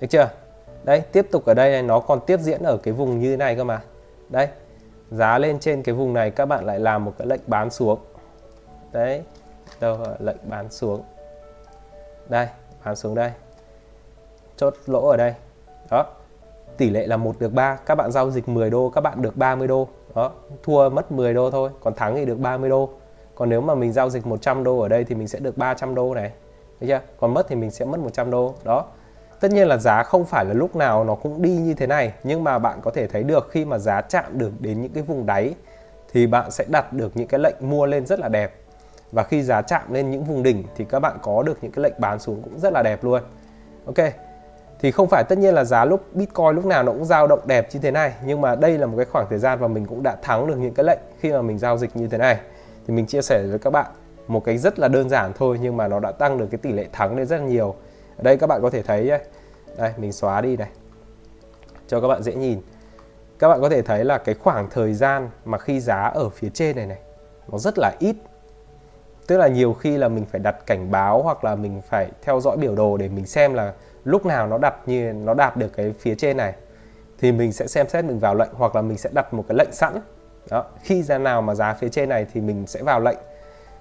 Được 0.00 0.06
chưa? 0.10 0.30
Đây 0.84 1.00
tiếp 1.00 1.26
tục 1.30 1.44
ở 1.44 1.54
đây 1.54 1.70
này, 1.70 1.82
nó 1.82 2.00
còn 2.00 2.20
tiếp 2.26 2.40
diễn 2.40 2.62
ở 2.62 2.76
cái 2.76 2.94
vùng 2.94 3.20
như 3.20 3.30
thế 3.30 3.36
này 3.36 3.56
cơ 3.56 3.64
mà. 3.64 3.82
Đây 4.28 4.48
giá 5.10 5.38
lên 5.38 5.58
trên 5.58 5.82
cái 5.82 5.94
vùng 5.94 6.12
này 6.12 6.30
các 6.30 6.46
bạn 6.46 6.64
lại 6.64 6.80
làm 6.80 7.04
một 7.04 7.12
cái 7.18 7.26
lệnh 7.26 7.40
bán 7.46 7.70
xuống. 7.70 7.98
Đấy 8.92 9.22
đâu 9.80 9.96
ờ, 10.04 10.16
lệnh 10.18 10.36
bán 10.42 10.70
xuống. 10.70 11.02
Đây 12.28 12.48
bán 12.84 12.96
xuống 12.96 13.14
đây. 13.14 13.30
Chốt 14.56 14.74
lỗ 14.86 15.08
ở 15.08 15.16
đây. 15.16 15.34
Đó. 15.90 16.06
Tỷ 16.76 16.90
lệ 16.90 17.06
là 17.06 17.16
1 17.16 17.38
được 17.38 17.52
3 17.52 17.76
các 17.86 17.94
bạn 17.94 18.12
giao 18.12 18.30
dịch 18.30 18.48
10 18.48 18.70
đô, 18.70 18.90
các 18.90 19.00
bạn 19.00 19.22
được 19.22 19.36
30 19.36 19.68
đô. 19.68 19.88
Đó. 20.14 20.32
Thua 20.62 20.88
mất 20.88 21.12
10 21.12 21.34
đô 21.34 21.50
thôi, 21.50 21.70
còn 21.80 21.94
thắng 21.94 22.14
thì 22.14 22.24
được 22.24 22.38
30 22.38 22.70
đô. 22.70 22.90
Còn 23.34 23.48
nếu 23.48 23.60
mà 23.60 23.74
mình 23.74 23.92
giao 23.92 24.10
dịch 24.10 24.26
100 24.26 24.64
đô 24.64 24.78
ở 24.78 24.88
đây 24.88 25.04
thì 25.04 25.14
mình 25.14 25.28
sẽ 25.28 25.38
được 25.38 25.58
300 25.58 25.94
đô 25.94 26.14
này. 26.14 26.32
Đấy 26.80 26.88
chưa? 26.88 27.00
Còn 27.20 27.34
mất 27.34 27.48
thì 27.48 27.56
mình 27.56 27.70
sẽ 27.70 27.84
mất 27.84 28.00
100 28.00 28.30
đô. 28.30 28.54
Đó. 28.64 28.84
Tất 29.40 29.50
nhiên 29.50 29.68
là 29.68 29.76
giá 29.76 30.02
không 30.02 30.24
phải 30.24 30.44
là 30.44 30.52
lúc 30.52 30.76
nào 30.76 31.04
nó 31.04 31.14
cũng 31.14 31.42
đi 31.42 31.50
như 31.50 31.74
thế 31.74 31.86
này, 31.86 32.12
nhưng 32.24 32.44
mà 32.44 32.58
bạn 32.58 32.78
có 32.82 32.90
thể 32.90 33.06
thấy 33.06 33.22
được 33.22 33.48
khi 33.50 33.64
mà 33.64 33.78
giá 33.78 34.00
chạm 34.00 34.38
được 34.38 34.52
đến 34.60 34.82
những 34.82 34.92
cái 34.92 35.02
vùng 35.02 35.26
đáy 35.26 35.54
thì 36.12 36.26
bạn 36.26 36.50
sẽ 36.50 36.64
đặt 36.68 36.92
được 36.92 37.12
những 37.14 37.28
cái 37.28 37.40
lệnh 37.40 37.56
mua 37.60 37.86
lên 37.86 38.06
rất 38.06 38.20
là 38.20 38.28
đẹp 38.28 38.54
và 39.12 39.22
khi 39.22 39.42
giá 39.42 39.62
chạm 39.62 39.92
lên 39.92 40.10
những 40.10 40.24
vùng 40.24 40.42
đỉnh 40.42 40.64
thì 40.76 40.84
các 40.84 41.00
bạn 41.00 41.18
có 41.22 41.42
được 41.42 41.58
những 41.62 41.72
cái 41.72 41.82
lệnh 41.82 41.94
bán 41.98 42.18
xuống 42.18 42.42
cũng 42.42 42.58
rất 42.58 42.72
là 42.72 42.82
đẹp 42.82 43.04
luôn. 43.04 43.22
Ok, 43.86 44.12
thì 44.80 44.90
không 44.90 45.08
phải 45.08 45.24
tất 45.28 45.38
nhiên 45.38 45.54
là 45.54 45.64
giá 45.64 45.84
lúc 45.84 46.14
Bitcoin 46.14 46.54
lúc 46.54 46.64
nào 46.66 46.82
nó 46.82 46.92
cũng 46.92 47.04
dao 47.04 47.26
động 47.26 47.40
đẹp 47.46 47.68
như 47.72 47.80
thế 47.80 47.90
này, 47.90 48.12
nhưng 48.24 48.40
mà 48.40 48.54
đây 48.54 48.78
là 48.78 48.86
một 48.86 48.96
cái 48.96 49.06
khoảng 49.06 49.26
thời 49.30 49.38
gian 49.38 49.58
và 49.58 49.68
mình 49.68 49.86
cũng 49.86 50.02
đã 50.02 50.16
thắng 50.22 50.46
được 50.46 50.58
những 50.58 50.74
cái 50.74 50.84
lệnh 50.84 50.98
khi 51.20 51.32
mà 51.32 51.42
mình 51.42 51.58
giao 51.58 51.78
dịch 51.78 51.96
như 51.96 52.08
thế 52.08 52.18
này. 52.18 52.40
Thì 52.86 52.94
mình 52.94 53.06
chia 53.06 53.22
sẻ 53.22 53.42
với 53.50 53.58
các 53.58 53.70
bạn 53.70 53.86
một 54.28 54.44
cái 54.44 54.58
rất 54.58 54.78
là 54.78 54.88
đơn 54.88 55.08
giản 55.08 55.32
thôi, 55.38 55.58
nhưng 55.60 55.76
mà 55.76 55.88
nó 55.88 56.00
đã 56.00 56.12
tăng 56.12 56.38
được 56.38 56.46
cái 56.50 56.58
tỷ 56.58 56.72
lệ 56.72 56.86
thắng 56.92 57.16
lên 57.16 57.26
rất 57.26 57.36
là 57.36 57.44
nhiều. 57.44 57.74
Ở 58.16 58.22
đây 58.22 58.36
các 58.36 58.46
bạn 58.46 58.62
có 58.62 58.70
thể 58.70 58.82
thấy 58.82 59.10
đây, 59.76 59.92
mình 59.96 60.12
xóa 60.12 60.40
đi 60.40 60.56
này. 60.56 60.68
Cho 61.88 62.00
các 62.00 62.08
bạn 62.08 62.22
dễ 62.22 62.34
nhìn. 62.34 62.60
Các 63.38 63.48
bạn 63.48 63.60
có 63.60 63.68
thể 63.68 63.82
thấy 63.82 64.04
là 64.04 64.18
cái 64.18 64.34
khoảng 64.34 64.70
thời 64.70 64.94
gian 64.94 65.30
mà 65.44 65.58
khi 65.58 65.80
giá 65.80 66.02
ở 66.02 66.28
phía 66.28 66.48
trên 66.54 66.76
này 66.76 66.86
này, 66.86 66.98
nó 67.52 67.58
rất 67.58 67.74
là 67.78 67.92
ít 67.98 68.16
tức 69.28 69.36
là 69.36 69.48
nhiều 69.48 69.72
khi 69.72 69.98
là 69.98 70.08
mình 70.08 70.24
phải 70.24 70.40
đặt 70.40 70.66
cảnh 70.66 70.90
báo 70.90 71.22
hoặc 71.22 71.44
là 71.44 71.54
mình 71.54 71.82
phải 71.88 72.10
theo 72.22 72.40
dõi 72.40 72.56
biểu 72.56 72.74
đồ 72.74 72.96
để 72.96 73.08
mình 73.08 73.26
xem 73.26 73.54
là 73.54 73.72
lúc 74.04 74.26
nào 74.26 74.46
nó 74.46 74.58
đặt 74.58 74.74
như, 74.86 75.12
nó 75.12 75.34
đạt 75.34 75.56
được 75.56 75.68
cái 75.76 75.94
phía 75.98 76.14
trên 76.14 76.36
này. 76.36 76.54
Thì 77.18 77.32
mình 77.32 77.52
sẽ 77.52 77.66
xem 77.66 77.88
xét 77.88 78.04
mình 78.04 78.18
vào 78.18 78.34
lệnh 78.34 78.50
hoặc 78.52 78.76
là 78.76 78.82
mình 78.82 78.98
sẽ 78.98 79.10
đặt 79.12 79.34
một 79.34 79.44
cái 79.48 79.56
lệnh 79.58 79.72
sẵn. 79.72 79.92
Đó, 80.50 80.64
khi 80.82 81.02
ra 81.02 81.18
nào 81.18 81.42
mà 81.42 81.54
giá 81.54 81.74
phía 81.74 81.88
trên 81.88 82.08
này 82.08 82.26
thì 82.34 82.40
mình 82.40 82.66
sẽ 82.66 82.82
vào 82.82 83.00
lệnh. 83.00 83.18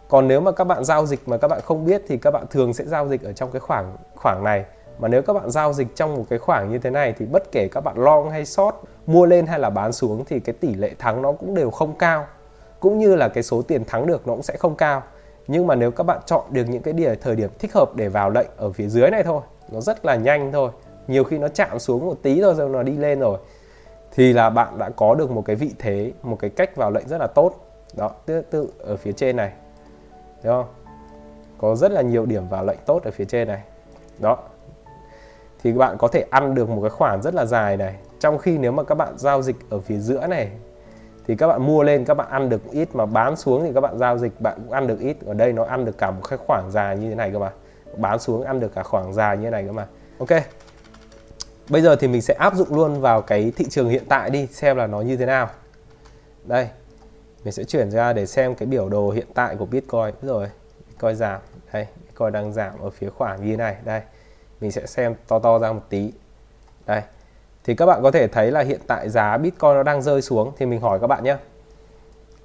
Còn 0.10 0.28
nếu 0.28 0.42
mà 0.42 0.52
các 0.52 0.64
bạn 0.64 0.84
giao 0.84 1.06
dịch 1.06 1.28
mà 1.28 1.38
các 1.38 1.48
bạn 1.48 1.62
không 1.64 1.86
biết 1.86 2.02
thì 2.08 2.18
các 2.18 2.32
bạn 2.32 2.46
thường 2.50 2.74
sẽ 2.74 2.86
giao 2.86 3.08
dịch 3.08 3.24
ở 3.24 3.34
trong 3.34 3.52
cái 3.52 3.60
khoảng 3.60 3.96
khoảng 4.16 4.44
này. 4.44 4.66
Mà 5.00 5.08
nếu 5.08 5.22
các 5.22 5.34
bạn 5.34 5.52
giao 5.52 5.74
dịch 5.74 5.96
trong 5.96 6.16
một 6.16 6.26
cái 6.30 6.40
khoảng 6.40 6.72
như 6.72 6.78
thế 6.78 6.90
này 6.90 7.14
thì 7.18 7.26
bất 7.26 7.52
kể 7.52 7.68
các 7.72 7.82
bạn 7.82 7.98
long 7.98 8.30
hay 8.30 8.46
short, 8.46 8.76
mua 9.06 9.26
lên 9.26 9.46
hay 9.46 9.60
là 9.60 9.70
bán 9.70 9.92
xuống 9.92 10.26
thì 10.26 10.40
cái 10.40 10.56
tỷ 10.60 10.74
lệ 10.74 10.92
thắng 11.00 11.22
nó 11.22 11.32
cũng 11.32 11.56
đều 11.56 11.72
không 11.72 11.96
cao. 11.98 12.26
Cũng 12.80 13.00
như 13.00 13.16
là 13.16 13.30
cái 13.30 13.44
số 13.44 13.62
tiền 13.62 13.86
thắng 13.86 14.08
được 14.08 14.28
nó 14.28 14.34
cũng 14.34 14.44
sẽ 14.44 14.58
không 14.58 14.76
cao 14.76 15.04
nhưng 15.48 15.68
mà 15.68 15.76
nếu 15.76 15.92
các 15.92 16.04
bạn 16.04 16.20
chọn 16.26 16.44
được 16.50 16.64
những 16.70 16.82
cái 16.82 16.94
địa, 16.94 17.16
thời 17.16 17.36
điểm 17.36 17.50
thích 17.60 17.74
hợp 17.74 17.96
để 17.96 18.10
vào 18.10 18.30
lệnh 18.30 18.48
ở 18.58 18.72
phía 18.72 18.88
dưới 18.88 19.10
này 19.10 19.24
thôi, 19.24 19.42
nó 19.72 19.82
rất 19.82 20.06
là 20.06 20.16
nhanh 20.16 20.52
thôi. 20.52 20.72
Nhiều 21.08 21.24
khi 21.24 21.38
nó 21.38 21.48
chạm 21.48 21.80
xuống 21.80 22.06
một 22.06 22.18
tí 22.22 22.42
thôi 22.42 22.56
rồi 22.56 22.70
nó 22.70 22.84
đi 22.84 22.98
lên 22.98 23.20
rồi. 23.20 23.38
Thì 24.12 24.34
là 24.34 24.50
bạn 24.50 24.78
đã 24.78 24.90
có 24.90 25.16
được 25.16 25.32
một 25.32 25.46
cái 25.46 25.56
vị 25.56 25.72
thế, 25.80 26.12
một 26.24 26.38
cái 26.40 26.50
cách 26.50 26.76
vào 26.76 26.92
lệnh 26.92 27.08
rất 27.08 27.18
là 27.18 27.28
tốt. 27.28 27.54
Đó 27.94 28.12
tương 28.26 28.44
tự 28.44 28.70
ở 28.80 28.98
phía 28.98 29.12
trên 29.12 29.36
này. 29.36 29.52
Đúng 30.44 30.54
không? 30.54 30.66
Có 31.58 31.76
rất 31.76 31.92
là 31.92 32.02
nhiều 32.02 32.26
điểm 32.26 32.50
vào 32.50 32.66
lệnh 32.66 32.80
tốt 32.86 33.04
ở 33.04 33.12
phía 33.12 33.26
trên 33.26 33.48
này. 33.48 33.62
Đó. 34.20 34.38
Thì 35.64 35.74
bạn 35.74 35.98
có 35.98 36.08
thể 36.08 36.26
ăn 36.30 36.56
được 36.56 36.70
một 36.70 36.82
cái 36.82 36.90
khoản 36.90 37.22
rất 37.22 37.34
là 37.34 37.46
dài 37.46 37.78
này. 37.78 37.96
Trong 38.20 38.38
khi 38.38 38.58
nếu 38.58 38.72
mà 38.72 38.84
các 38.84 38.96
bạn 38.96 39.14
giao 39.18 39.42
dịch 39.42 39.56
ở 39.70 39.80
phía 39.80 39.98
giữa 39.98 40.28
này 40.28 40.52
thì 41.28 41.36
các 41.36 41.48
bạn 41.48 41.66
mua 41.66 41.84
lên, 41.84 42.06
các 42.06 42.14
bạn 42.14 42.30
ăn 42.30 42.50
được 42.50 42.62
ít 42.72 42.96
mà 42.96 43.06
bán 43.06 43.36
xuống 43.36 43.64
thì 43.64 43.72
các 43.74 43.82
bạn 43.82 43.98
giao 43.98 44.18
dịch, 44.18 44.42
bạn 44.42 44.58
cũng 44.64 44.72
ăn 44.72 44.88
được 44.88 45.00
ít. 45.00 45.18
Ở 45.26 45.34
đây 45.34 45.54
nó 45.54 45.64
ăn 45.64 45.86
được 45.86 45.98
cả 45.98 46.12
một 46.12 46.22
cái 46.30 46.40
khoảng 46.48 46.72
dài 46.72 46.98
như 46.98 47.10
thế 47.10 47.16
này 47.16 47.32
cơ 47.32 47.40
mà. 47.40 47.52
Bán 47.98 48.20
xuống 48.20 48.44
ăn 48.44 48.60
được 48.60 48.76
cả 48.76 48.84
khoảng 48.84 49.14
dài 49.14 49.38
như 49.38 49.44
thế 49.44 49.50
này 49.50 49.64
cơ 49.64 49.72
mà. 49.72 49.88
Ok. 50.20 50.30
Bây 51.70 51.82
giờ 51.82 51.96
thì 51.96 52.08
mình 52.08 52.22
sẽ 52.22 52.34
áp 52.34 52.56
dụng 52.56 52.76
luôn 52.76 53.02
vào 53.02 53.22
cái 53.22 53.52
thị 53.56 53.66
trường 53.70 53.90
hiện 53.90 54.04
tại 54.10 54.30
đi, 54.30 54.48
xem 54.48 54.78
là 54.78 54.88
nó 54.88 55.02
như 55.02 55.18
thế 55.18 55.26
nào. 55.26 55.50
Đây. 56.44 56.70
Mình 57.44 57.52
sẽ 57.52 57.64
chuyển 57.64 57.92
ra 57.92 58.14
để 58.14 58.26
xem 58.26 58.56
cái 58.56 58.68
biểu 58.68 58.90
đồ 58.90 59.12
hiện 59.12 59.28
tại 59.34 59.56
của 59.56 59.66
Bitcoin. 59.66 60.16
Rồi. 60.22 60.48
Bitcoin 60.88 61.16
giảm. 61.16 61.42
Đây, 61.74 61.88
Bitcoin 62.06 62.32
đang 62.32 62.54
giảm 62.54 62.80
ở 62.80 62.90
phía 62.90 63.10
khoảng 63.10 63.46
như 63.46 63.52
thế 63.52 63.58
này. 63.58 63.76
Đây. 63.86 64.02
Mình 64.62 64.72
sẽ 64.72 64.86
xem 64.86 65.16
to 65.28 65.40
to 65.40 65.60
ra 65.60 65.72
một 65.72 65.84
tí. 65.90 66.12
Đây 66.86 67.02
thì 67.66 67.76
các 67.76 67.86
bạn 67.86 68.04
có 68.04 68.12
thể 68.12 68.28
thấy 68.28 68.52
là 68.52 68.62
hiện 68.62 68.80
tại 68.88 69.10
giá 69.10 69.38
Bitcoin 69.38 69.74
nó 69.74 69.84
đang 69.84 70.02
rơi 70.02 70.22
xuống. 70.22 70.52
Thì 70.58 70.66
mình 70.66 70.82
hỏi 70.82 71.00
các 71.00 71.08
bạn 71.08 71.24
nhé. 71.24 71.38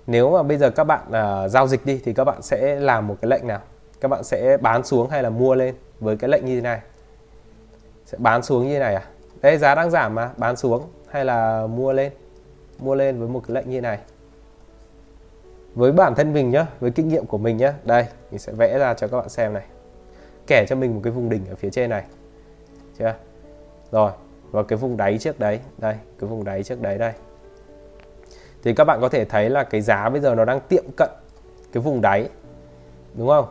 Nếu 0.06 0.30
mà 0.30 0.42
bây 0.42 0.56
giờ 0.56 0.70
các 0.70 0.84
bạn 0.84 1.02
uh, 1.08 1.50
giao 1.50 1.66
dịch 1.66 1.86
đi 1.86 2.00
thì 2.04 2.12
các 2.12 2.24
bạn 2.24 2.42
sẽ 2.42 2.80
làm 2.80 3.06
một 3.06 3.16
cái 3.20 3.28
lệnh 3.28 3.46
nào? 3.46 3.60
Các 4.00 4.08
bạn 4.08 4.24
sẽ 4.24 4.56
bán 4.56 4.84
xuống 4.84 5.10
hay 5.10 5.22
là 5.22 5.30
mua 5.30 5.54
lên 5.54 5.74
với 6.00 6.16
cái 6.16 6.30
lệnh 6.30 6.44
như 6.44 6.54
thế 6.54 6.60
này? 6.60 6.80
Sẽ 8.06 8.18
bán 8.20 8.42
xuống 8.42 8.66
như 8.66 8.74
thế 8.74 8.78
này 8.78 8.94
à? 8.94 9.02
Đây 9.40 9.58
giá 9.58 9.74
đang 9.74 9.90
giảm 9.90 10.14
mà. 10.14 10.30
Bán 10.36 10.56
xuống 10.56 10.82
hay 11.08 11.24
là 11.24 11.66
mua 11.66 11.92
lên? 11.92 12.12
Mua 12.78 12.94
lên 12.94 13.18
với 13.18 13.28
một 13.28 13.42
cái 13.48 13.54
lệnh 13.54 13.70
như 13.70 13.76
thế 13.76 13.80
này. 13.80 13.98
Với 15.74 15.92
bản 15.92 16.14
thân 16.14 16.32
mình 16.32 16.50
nhá 16.50 16.66
với 16.80 16.90
kinh 16.90 17.08
nghiệm 17.08 17.26
của 17.26 17.38
mình 17.38 17.56
nhá. 17.56 17.74
Đây 17.84 18.06
mình 18.30 18.38
sẽ 18.38 18.52
vẽ 18.52 18.78
ra 18.78 18.94
cho 18.94 19.08
các 19.08 19.16
bạn 19.16 19.28
xem 19.28 19.52
này. 19.52 19.64
Kẻ 20.46 20.66
cho 20.68 20.76
mình 20.76 20.94
một 20.94 21.00
cái 21.04 21.12
vùng 21.12 21.28
đỉnh 21.28 21.46
ở 21.50 21.54
phía 21.54 21.70
trên 21.70 21.90
này. 21.90 22.04
Chưa? 22.98 23.14
Rồi 23.90 24.12
và 24.50 24.62
cái 24.62 24.76
vùng 24.76 24.96
đáy 24.96 25.18
trước 25.18 25.40
đấy, 25.40 25.60
đây, 25.78 25.96
cái 26.18 26.30
vùng 26.30 26.44
đáy 26.44 26.62
trước 26.62 26.82
đấy 26.82 26.98
đây. 26.98 27.12
Thì 28.62 28.74
các 28.74 28.84
bạn 28.84 29.00
có 29.00 29.08
thể 29.08 29.24
thấy 29.24 29.50
là 29.50 29.64
cái 29.64 29.80
giá 29.80 30.08
bây 30.08 30.20
giờ 30.20 30.34
nó 30.34 30.44
đang 30.44 30.60
tiệm 30.60 30.84
cận 30.96 31.10
cái 31.72 31.82
vùng 31.82 32.00
đáy, 32.00 32.28
đúng 33.14 33.28
không? 33.28 33.46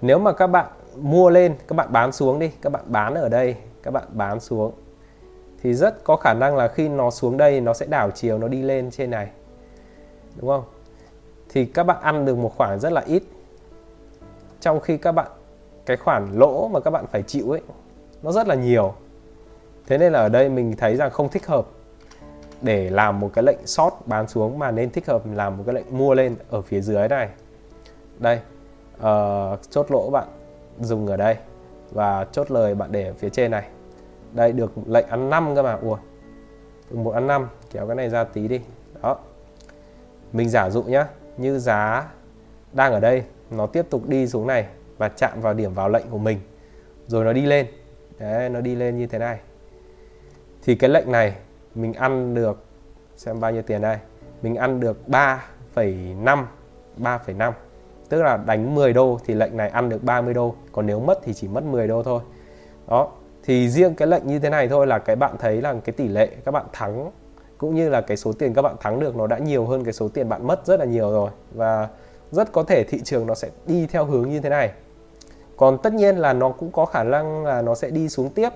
Nếu 0.00 0.18
mà 0.18 0.32
các 0.32 0.46
bạn 0.46 0.66
mua 0.96 1.30
lên, 1.30 1.54
các 1.68 1.74
bạn 1.74 1.92
bán 1.92 2.12
xuống 2.12 2.38
đi, 2.38 2.50
các 2.62 2.70
bạn 2.70 2.84
bán 2.86 3.14
ở 3.14 3.28
đây, 3.28 3.56
các 3.82 3.90
bạn 3.90 4.04
bán 4.08 4.40
xuống, 4.40 4.72
thì 5.62 5.74
rất 5.74 6.04
có 6.04 6.16
khả 6.16 6.34
năng 6.34 6.56
là 6.56 6.68
khi 6.68 6.88
nó 6.88 7.10
xuống 7.10 7.36
đây 7.36 7.60
nó 7.60 7.74
sẽ 7.74 7.86
đảo 7.86 8.10
chiều, 8.10 8.38
nó 8.38 8.48
đi 8.48 8.62
lên 8.62 8.90
trên 8.90 9.10
này, 9.10 9.30
đúng 10.36 10.48
không? 10.48 10.64
Thì 11.48 11.64
các 11.64 11.84
bạn 11.84 12.00
ăn 12.02 12.24
được 12.24 12.38
một 12.38 12.52
khoản 12.56 12.80
rất 12.80 12.92
là 12.92 13.00
ít. 13.00 13.22
Trong 14.60 14.80
khi 14.80 14.96
các 14.96 15.12
bạn, 15.12 15.30
cái 15.86 15.96
khoản 15.96 16.38
lỗ 16.38 16.68
mà 16.68 16.80
các 16.80 16.90
bạn 16.90 17.06
phải 17.06 17.22
chịu 17.22 17.50
ấy, 17.50 17.62
nó 18.22 18.32
rất 18.32 18.48
là 18.48 18.54
nhiều 18.54 18.94
thế 19.88 19.98
nên 19.98 20.12
là 20.12 20.18
ở 20.18 20.28
đây 20.28 20.48
mình 20.48 20.76
thấy 20.76 20.96
rằng 20.96 21.10
không 21.10 21.28
thích 21.28 21.46
hợp 21.46 21.66
để 22.62 22.90
làm 22.90 23.20
một 23.20 23.30
cái 23.34 23.44
lệnh 23.44 23.66
short 23.66 23.94
bán 24.06 24.28
xuống 24.28 24.58
mà 24.58 24.70
nên 24.70 24.90
thích 24.90 25.06
hợp 25.06 25.22
làm 25.34 25.56
một 25.56 25.64
cái 25.66 25.74
lệnh 25.74 25.98
mua 25.98 26.14
lên 26.14 26.36
ở 26.50 26.62
phía 26.62 26.80
dưới 26.80 27.08
này. 27.08 27.28
Đây 28.18 28.40
uh, 28.96 29.70
chốt 29.70 29.86
lỗ 29.90 30.10
bạn 30.10 30.28
dùng 30.80 31.06
ở 31.06 31.16
đây 31.16 31.36
và 31.90 32.26
chốt 32.32 32.50
lời 32.50 32.74
bạn 32.74 32.92
để 32.92 33.06
ở 33.06 33.12
phía 33.12 33.28
trên 33.30 33.50
này. 33.50 33.68
Đây 34.32 34.52
được 34.52 34.72
lệnh 34.86 35.06
ăn 35.06 35.30
5 35.30 35.54
cơ 35.54 35.62
mà. 35.62 35.78
Ủa 35.82 35.98
một 36.90 37.10
ăn 37.10 37.26
5 37.26 37.48
kéo 37.72 37.86
cái 37.86 37.96
này 37.96 38.10
ra 38.10 38.24
tí 38.24 38.48
đi. 38.48 38.60
Đó. 39.02 39.18
Mình 40.32 40.48
giả 40.48 40.70
dụ 40.70 40.82
nhá 40.82 41.06
như 41.36 41.58
giá 41.58 42.08
đang 42.72 42.92
ở 42.92 43.00
đây 43.00 43.22
nó 43.50 43.66
tiếp 43.66 43.86
tục 43.90 44.08
đi 44.08 44.26
xuống 44.26 44.46
này 44.46 44.66
và 44.98 45.08
chạm 45.08 45.40
vào 45.40 45.54
điểm 45.54 45.74
vào 45.74 45.88
lệnh 45.88 46.10
của 46.10 46.18
mình 46.18 46.38
rồi 47.06 47.24
nó 47.24 47.32
đi 47.32 47.46
lên. 47.46 47.66
Đấy 48.18 48.48
nó 48.48 48.60
đi 48.60 48.74
lên 48.74 48.98
như 48.98 49.06
thế 49.06 49.18
này 49.18 49.38
thì 50.62 50.74
cái 50.74 50.90
lệnh 50.90 51.12
này 51.12 51.34
mình 51.74 51.92
ăn 51.92 52.34
được 52.34 52.64
xem 53.16 53.40
bao 53.40 53.50
nhiêu 53.50 53.62
tiền 53.62 53.82
đây? 53.82 53.96
Mình 54.42 54.54
ăn 54.54 54.80
được 54.80 54.98
3,5 55.06 56.44
3,5 56.98 57.52
tức 58.08 58.22
là 58.22 58.36
đánh 58.36 58.74
10 58.74 58.92
đô 58.92 59.18
thì 59.26 59.34
lệnh 59.34 59.56
này 59.56 59.68
ăn 59.68 59.88
được 59.88 60.04
30 60.04 60.34
đô. 60.34 60.54
Còn 60.72 60.86
nếu 60.86 61.00
mất 61.00 61.18
thì 61.24 61.34
chỉ 61.34 61.48
mất 61.48 61.64
10 61.64 61.88
đô 61.88 62.02
thôi. 62.02 62.20
Đó 62.88 63.10
thì 63.42 63.68
riêng 63.68 63.94
cái 63.94 64.08
lệnh 64.08 64.26
như 64.26 64.38
thế 64.38 64.50
này 64.50 64.68
thôi 64.68 64.86
là 64.86 64.98
cái 64.98 65.16
bạn 65.16 65.34
thấy 65.38 65.60
là 65.60 65.74
cái 65.84 65.92
tỷ 65.92 66.08
lệ 66.08 66.28
các 66.44 66.50
bạn 66.50 66.66
thắng 66.72 67.10
cũng 67.58 67.74
như 67.74 67.88
là 67.88 68.00
cái 68.00 68.16
số 68.16 68.32
tiền 68.32 68.54
các 68.54 68.62
bạn 68.62 68.76
thắng 68.80 69.00
được 69.00 69.16
nó 69.16 69.26
đã 69.26 69.38
nhiều 69.38 69.66
hơn 69.66 69.84
cái 69.84 69.92
số 69.92 70.08
tiền 70.08 70.28
bạn 70.28 70.46
mất 70.46 70.66
rất 70.66 70.80
là 70.80 70.86
nhiều 70.86 71.10
rồi. 71.10 71.30
Và 71.54 71.88
rất 72.30 72.52
có 72.52 72.62
thể 72.62 72.84
thị 72.84 73.00
trường 73.04 73.26
nó 73.26 73.34
sẽ 73.34 73.48
đi 73.66 73.86
theo 73.86 74.04
hướng 74.04 74.28
như 74.28 74.40
thế 74.40 74.48
này. 74.48 74.72
Còn 75.56 75.78
tất 75.82 75.92
nhiên 75.92 76.16
là 76.16 76.32
nó 76.32 76.50
cũng 76.50 76.72
có 76.72 76.84
khả 76.84 77.02
năng 77.02 77.44
là 77.44 77.62
nó 77.62 77.74
sẽ 77.74 77.90
đi 77.90 78.08
xuống 78.08 78.30
tiếp. 78.30 78.48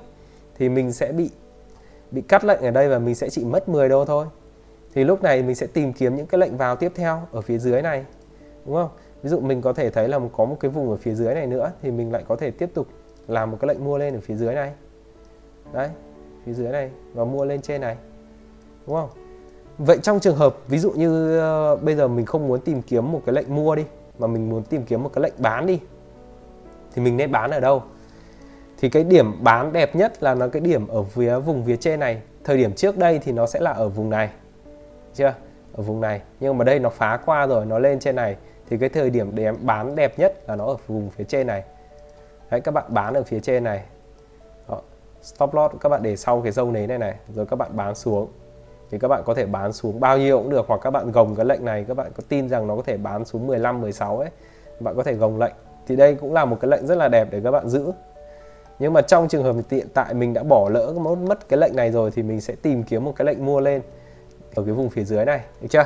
Thì 0.59 0.69
mình 0.69 0.93
sẽ 0.93 1.13
bị 1.13 1.31
bị 2.13 2.23
cắt 2.23 2.45
lệnh 2.45 2.61
ở 2.61 2.71
đây 2.71 2.89
và 2.89 2.99
mình 2.99 3.15
sẽ 3.15 3.31
chỉ 3.31 3.45
mất 3.45 3.69
10 3.69 3.89
đô 3.89 4.05
thôi. 4.05 4.27
Thì 4.95 5.05
lúc 5.05 5.23
này 5.23 5.43
mình 5.43 5.55
sẽ 5.55 5.67
tìm 5.67 5.93
kiếm 5.93 6.17
những 6.17 6.27
cái 6.27 6.39
lệnh 6.39 6.57
vào 6.57 6.77
tiếp 6.77 6.93
theo 6.95 7.21
ở 7.33 7.41
phía 7.41 7.59
dưới 7.59 7.83
này 7.83 8.05
đúng 8.67 8.75
không? 8.75 8.89
Ví 9.23 9.31
dụ 9.31 9.41
mình 9.41 9.63
có 9.63 9.73
thể 9.73 9.91
thấy 9.91 10.09
là 10.09 10.21
có 10.37 10.45
một 10.45 10.57
cái 10.61 10.71
vùng 10.71 10.91
ở 10.91 10.97
phía 10.97 11.15
dưới 11.15 11.35
này 11.35 11.47
nữa 11.47 11.73
thì 11.83 11.91
mình 11.91 12.13
lại 12.13 12.25
có 12.29 12.37
thể 12.37 12.51
tiếp 12.51 12.71
tục 12.75 12.87
làm 13.29 13.51
một 13.51 13.57
cái 13.61 13.69
lệnh 13.69 13.85
mua 13.85 13.99
lên 13.99 14.15
ở 14.15 14.21
phía 14.21 14.35
dưới 14.35 14.55
này. 14.55 14.73
Đấy 15.73 15.89
phía 16.45 16.53
dưới 16.53 16.69
này 16.69 16.91
và 17.15 17.25
mua 17.25 17.45
lên 17.45 17.63
trên 17.63 17.81
này 17.81 17.97
đúng 18.87 18.97
không? 18.97 19.11
Vậy 19.79 19.99
trong 20.03 20.21
trường 20.21 20.37
hợp 20.37 20.57
ví 20.69 20.79
dụ 20.79 20.91
như 20.91 21.41
uh, 21.73 21.83
bây 21.83 21.95
giờ 21.95 22.09
mình 22.09 22.27
không 22.27 22.49
muốn 22.49 22.61
tìm 22.61 22.83
kiếm 22.83 23.13
một 23.13 23.23
cái 23.27 23.35
lệnh 23.35 23.55
mua 23.55 23.75
đi 23.75 23.85
mà 24.19 24.27
mình 24.27 24.51
muốn 24.51 24.63
tìm 24.63 24.83
kiếm 24.85 25.03
một 25.03 25.11
cái 25.15 25.23
lệnh 25.23 25.35
bán 25.39 25.67
đi 25.67 25.81
thì 26.95 27.03
mình 27.03 27.17
nên 27.17 27.33
bán 27.33 27.51
ở 27.51 27.61
đâu? 27.61 27.83
Thì 28.83 28.89
cái 28.89 29.05
điểm 29.05 29.45
bán 29.45 29.73
đẹp 29.73 29.97
nhất 29.97 30.23
là 30.23 30.35
nó 30.35 30.49
cái 30.49 30.61
điểm 30.61 30.89
ở 30.89 31.03
phía 31.03 31.39
vùng 31.39 31.65
phía 31.65 31.77
trên 31.77 32.01
này. 32.01 32.23
Thời 32.45 32.57
điểm 32.57 32.73
trước 32.75 32.99
đây 32.99 33.19
thì 33.19 33.33
nó 33.33 33.47
sẽ 33.47 33.61
là 33.61 33.71
ở 33.71 33.89
vùng 33.89 34.11
này, 34.11 34.31
chưa? 35.15 35.35
Ở 35.73 35.83
vùng 35.83 36.01
này. 36.01 36.21
Nhưng 36.41 36.59
mà 36.59 36.65
đây 36.65 36.79
nó 36.79 36.89
phá 36.89 37.19
qua 37.27 37.47
rồi, 37.47 37.67
nó 37.67 37.79
lên 37.79 37.99
trên 37.99 38.17
này. 38.17 38.37
Thì 38.71 38.79
cái 38.79 38.89
thời 38.89 39.11
điểm 39.11 39.31
để 39.35 39.53
bán 39.53 39.97
đẹp 39.97 40.19
nhất 40.19 40.49
là 40.49 40.57
nó 40.57 40.65
ở 40.65 40.77
vùng 40.87 41.11
phía 41.11 41.25
trên 41.25 41.47
này. 41.47 41.63
Đấy, 42.51 42.61
các 42.61 42.75
bạn 42.75 42.85
bán 42.89 43.15
ở 43.15 43.23
phía 43.23 43.41
trên 43.41 43.65
này. 43.65 43.83
Đó. 44.69 44.81
stop 45.23 45.55
loss, 45.55 45.75
các 45.81 45.89
bạn 45.89 46.03
để 46.03 46.17
sau 46.17 46.41
cái 46.41 46.53
dâu 46.53 46.71
nến 46.71 46.89
này 46.89 46.99
này, 46.99 47.15
rồi 47.35 47.47
các 47.47 47.57
bạn 47.57 47.71
bán 47.77 47.95
xuống. 47.95 48.29
Thì 48.91 48.99
các 48.99 49.09
bạn 49.09 49.23
có 49.25 49.35
thể 49.35 49.47
bán 49.47 49.73
xuống 49.73 50.01
bao 50.01 50.19
nhiêu 50.19 50.39
cũng 50.39 50.51
được, 50.51 50.65
hoặc 50.69 50.81
các 50.83 50.91
bạn 50.91 51.13
gồng 51.13 51.35
cái 51.35 51.47
lệnh 51.47 51.65
này, 51.65 51.85
các 51.89 51.97
bạn 51.97 52.13
có 52.17 52.23
tin 52.29 52.49
rằng 52.49 52.67
nó 52.67 52.77
có 52.77 52.83
thể 52.83 52.97
bán 52.97 53.25
xuống 53.25 53.47
15 53.47 53.81
16 53.81 54.19
ấy, 54.19 54.31
bạn 54.81 54.97
có 54.97 55.03
thể 55.03 55.15
gồng 55.15 55.39
lệnh. 55.39 55.55
Thì 55.87 55.97
đây 55.97 56.15
cũng 56.15 56.33
là 56.33 56.45
một 56.45 56.59
cái 56.61 56.71
lệnh 56.71 56.87
rất 56.87 56.99
là 56.99 57.09
đẹp 57.09 57.29
để 57.31 57.41
các 57.45 57.51
bạn 57.51 57.69
giữ 57.69 57.93
nhưng 58.83 58.93
mà 58.93 59.03
trong 59.03 59.29
trường 59.29 59.43
hợp 59.43 59.57
hiện 59.71 59.87
tại 59.95 60.15
mình 60.15 60.35
đã 60.35 60.43
bỏ 60.43 60.69
lỡ 60.69 60.93
mất 61.01 61.19
mất 61.19 61.49
cái 61.49 61.59
lệnh 61.59 61.77
này 61.77 61.91
rồi 61.91 62.11
thì 62.11 62.23
mình 62.23 62.41
sẽ 62.41 62.55
tìm 62.63 62.83
kiếm 62.83 63.05
một 63.05 63.13
cái 63.17 63.27
lệnh 63.27 63.47
mua 63.47 63.61
lên 63.61 63.83
ở 64.55 64.63
cái 64.65 64.75
vùng 64.75 64.91
phía 64.91 65.05
dưới 65.05 65.25
này 65.25 65.41
được 65.61 65.69
chưa 65.71 65.85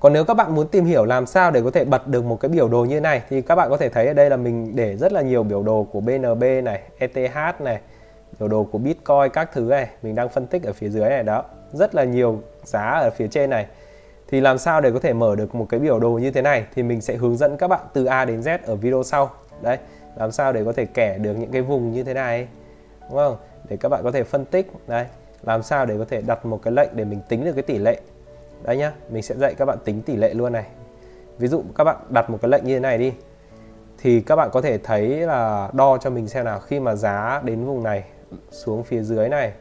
còn 0.00 0.12
nếu 0.12 0.24
các 0.24 0.34
bạn 0.34 0.54
muốn 0.54 0.68
tìm 0.68 0.84
hiểu 0.84 1.04
làm 1.04 1.26
sao 1.26 1.50
để 1.50 1.62
có 1.62 1.70
thể 1.70 1.84
bật 1.84 2.06
được 2.06 2.24
một 2.24 2.40
cái 2.40 2.48
biểu 2.48 2.68
đồ 2.68 2.84
như 2.84 3.00
này 3.00 3.22
thì 3.28 3.42
các 3.42 3.54
bạn 3.54 3.70
có 3.70 3.76
thể 3.76 3.88
thấy 3.88 4.06
ở 4.06 4.12
đây 4.12 4.30
là 4.30 4.36
mình 4.36 4.76
để 4.76 4.96
rất 4.96 5.12
là 5.12 5.22
nhiều 5.22 5.42
biểu 5.42 5.62
đồ 5.62 5.86
của 5.92 6.00
BNB 6.00 6.44
này, 6.64 6.82
ETH 6.98 7.60
này, 7.60 7.80
biểu 8.38 8.48
đồ 8.48 8.64
của 8.72 8.78
Bitcoin 8.78 9.32
các 9.32 9.50
thứ 9.52 9.60
này, 9.60 9.88
mình 10.02 10.14
đang 10.14 10.28
phân 10.28 10.46
tích 10.46 10.62
ở 10.62 10.72
phía 10.72 10.88
dưới 10.88 11.10
này 11.10 11.22
đó. 11.22 11.44
Rất 11.72 11.94
là 11.94 12.04
nhiều 12.04 12.40
giá 12.64 12.82
ở 12.82 13.10
phía 13.16 13.28
trên 13.28 13.50
này. 13.50 13.66
Thì 14.28 14.40
làm 14.40 14.58
sao 14.58 14.80
để 14.80 14.90
có 14.90 14.98
thể 14.98 15.12
mở 15.12 15.36
được 15.36 15.54
một 15.54 15.66
cái 15.68 15.80
biểu 15.80 15.98
đồ 15.98 16.10
như 16.10 16.30
thế 16.30 16.42
này 16.42 16.64
thì 16.74 16.82
mình 16.82 17.00
sẽ 17.00 17.16
hướng 17.16 17.36
dẫn 17.36 17.56
các 17.56 17.68
bạn 17.68 17.80
từ 17.92 18.04
A 18.04 18.24
đến 18.24 18.40
Z 18.40 18.58
ở 18.66 18.76
video 18.76 19.02
sau. 19.02 19.30
Đấy, 19.62 19.78
làm 20.18 20.32
sao 20.32 20.52
để 20.52 20.64
có 20.64 20.72
thể 20.72 20.86
kẻ 20.86 21.18
được 21.18 21.34
những 21.34 21.50
cái 21.50 21.62
vùng 21.62 21.92
như 21.92 22.04
thế 22.04 22.14
này. 22.14 22.48
Đúng 23.00 23.18
không? 23.18 23.36
Để 23.68 23.76
các 23.76 23.88
bạn 23.88 24.00
có 24.04 24.10
thể 24.10 24.24
phân 24.24 24.44
tích. 24.44 24.72
Đây, 24.86 25.06
làm 25.42 25.62
sao 25.62 25.86
để 25.86 25.98
có 25.98 26.04
thể 26.04 26.20
đặt 26.20 26.46
một 26.46 26.60
cái 26.62 26.72
lệnh 26.72 26.88
để 26.92 27.04
mình 27.04 27.20
tính 27.28 27.44
được 27.44 27.52
cái 27.52 27.62
tỷ 27.62 27.78
lệ 27.78 28.00
đây 28.62 28.76
nhá 28.76 28.92
mình 29.10 29.22
sẽ 29.22 29.34
dạy 29.34 29.54
các 29.54 29.64
bạn 29.64 29.78
tính 29.84 30.02
tỷ 30.02 30.16
lệ 30.16 30.34
luôn 30.34 30.52
này 30.52 30.66
ví 31.38 31.48
dụ 31.48 31.62
các 31.74 31.84
bạn 31.84 31.96
đặt 32.08 32.30
một 32.30 32.38
cái 32.42 32.48
lệnh 32.48 32.64
như 32.64 32.74
thế 32.74 32.80
này 32.80 32.98
đi 32.98 33.12
thì 33.98 34.20
các 34.20 34.36
bạn 34.36 34.50
có 34.52 34.60
thể 34.60 34.78
thấy 34.78 35.08
là 35.08 35.70
đo 35.72 35.98
cho 35.98 36.10
mình 36.10 36.28
xem 36.28 36.44
nào 36.44 36.60
khi 36.60 36.80
mà 36.80 36.94
giá 36.94 37.40
đến 37.44 37.64
vùng 37.64 37.82
này 37.82 38.04
xuống 38.50 38.84
phía 38.84 39.02
dưới 39.02 39.28
này 39.28 39.52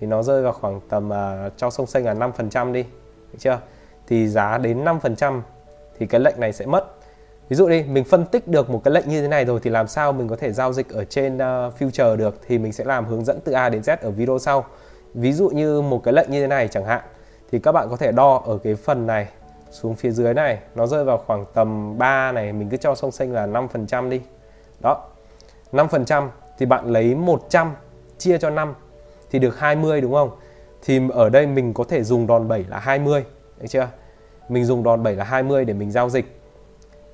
thì 0.00 0.06
nó 0.06 0.22
rơi 0.22 0.42
vào 0.42 0.52
khoảng 0.52 0.80
tầm 0.88 1.10
uh, 1.10 1.52
cho 1.56 1.70
sông 1.70 1.86
xanh 1.86 2.04
là 2.04 2.14
5% 2.14 2.72
đi 2.72 2.82
được 3.32 3.38
chưa 3.38 3.60
thì 4.06 4.28
giá 4.28 4.58
đến 4.58 4.84
5% 4.84 5.40
thì 5.98 6.06
cái 6.06 6.20
lệnh 6.20 6.40
này 6.40 6.52
sẽ 6.52 6.66
mất 6.66 6.97
ví 7.48 7.56
dụ 7.56 7.68
đi 7.68 7.82
mình 7.82 8.04
phân 8.04 8.26
tích 8.26 8.48
được 8.48 8.70
một 8.70 8.80
cái 8.84 8.94
lệnh 8.94 9.08
như 9.08 9.22
thế 9.22 9.28
này 9.28 9.44
rồi 9.44 9.60
thì 9.62 9.70
làm 9.70 9.88
sao 9.88 10.12
mình 10.12 10.28
có 10.28 10.36
thể 10.36 10.52
giao 10.52 10.72
dịch 10.72 10.88
ở 10.88 11.04
trên 11.04 11.36
uh, 11.36 11.40
future 11.78 12.16
được 12.16 12.40
thì 12.46 12.58
mình 12.58 12.72
sẽ 12.72 12.84
làm 12.84 13.06
hướng 13.06 13.24
dẫn 13.24 13.38
từ 13.44 13.52
A 13.52 13.68
đến 13.68 13.82
Z 13.82 13.96
ở 14.00 14.10
video 14.10 14.38
sau. 14.38 14.64
Ví 15.14 15.32
dụ 15.32 15.48
như 15.48 15.80
một 15.80 16.02
cái 16.04 16.14
lệnh 16.14 16.30
như 16.30 16.40
thế 16.40 16.46
này 16.46 16.68
chẳng 16.68 16.84
hạn 16.84 17.02
thì 17.52 17.58
các 17.58 17.72
bạn 17.72 17.88
có 17.90 17.96
thể 17.96 18.12
đo 18.12 18.42
ở 18.46 18.58
cái 18.64 18.74
phần 18.74 19.06
này 19.06 19.28
xuống 19.70 19.94
phía 19.94 20.10
dưới 20.10 20.34
này 20.34 20.58
nó 20.74 20.86
rơi 20.86 21.04
vào 21.04 21.18
khoảng 21.26 21.44
tầm 21.54 21.98
3 21.98 22.32
này 22.32 22.52
mình 22.52 22.68
cứ 22.68 22.76
cho 22.76 22.94
song 22.94 23.10
xanh 23.10 23.32
là 23.32 23.46
5% 23.46 24.08
đi. 24.08 24.20
Đó 24.82 25.08
5% 25.72 26.28
thì 26.58 26.66
bạn 26.66 26.86
lấy 26.86 27.14
100 27.14 27.74
chia 28.18 28.38
cho 28.38 28.50
5 28.50 28.74
thì 29.30 29.38
được 29.38 29.58
20 29.58 30.00
đúng 30.00 30.12
không? 30.12 30.30
Thì 30.82 31.00
ở 31.12 31.28
đây 31.28 31.46
mình 31.46 31.74
có 31.74 31.84
thể 31.88 32.02
dùng 32.02 32.26
đòn 32.26 32.48
bẩy 32.48 32.64
là 32.68 32.78
20 32.78 33.24
được 33.60 33.66
chưa? 33.68 33.88
Mình 34.48 34.64
dùng 34.64 34.82
đòn 34.82 35.02
bẩy 35.02 35.16
là 35.16 35.24
20 35.24 35.64
để 35.64 35.74
mình 35.74 35.90
giao 35.90 36.10
dịch 36.10 36.37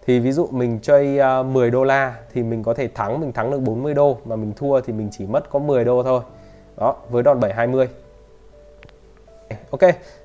thì 0.06 0.18
ví 0.18 0.32
dụ 0.32 0.46
mình 0.50 0.78
chơi 0.82 1.18
à, 1.18 1.42
10 1.42 1.70
đô 1.70 1.84
la 1.84 2.16
thì 2.32 2.42
mình 2.42 2.62
có 2.62 2.74
thể 2.74 2.88
thắng 2.88 3.20
mình 3.20 3.32
thắng 3.32 3.50
được 3.50 3.58
40 3.58 3.94
đô 3.94 4.18
mà 4.24 4.36
mình 4.36 4.52
thua 4.56 4.80
thì 4.80 4.92
mình 4.92 5.08
chỉ 5.12 5.26
mất 5.26 5.50
có 5.50 5.58
10 5.58 5.84
đô 5.84 6.02
thôi 6.02 6.20
đó 6.76 6.96
với 7.10 7.22
đòn 7.22 7.40
720. 7.40 7.88
Ok, 9.70 9.80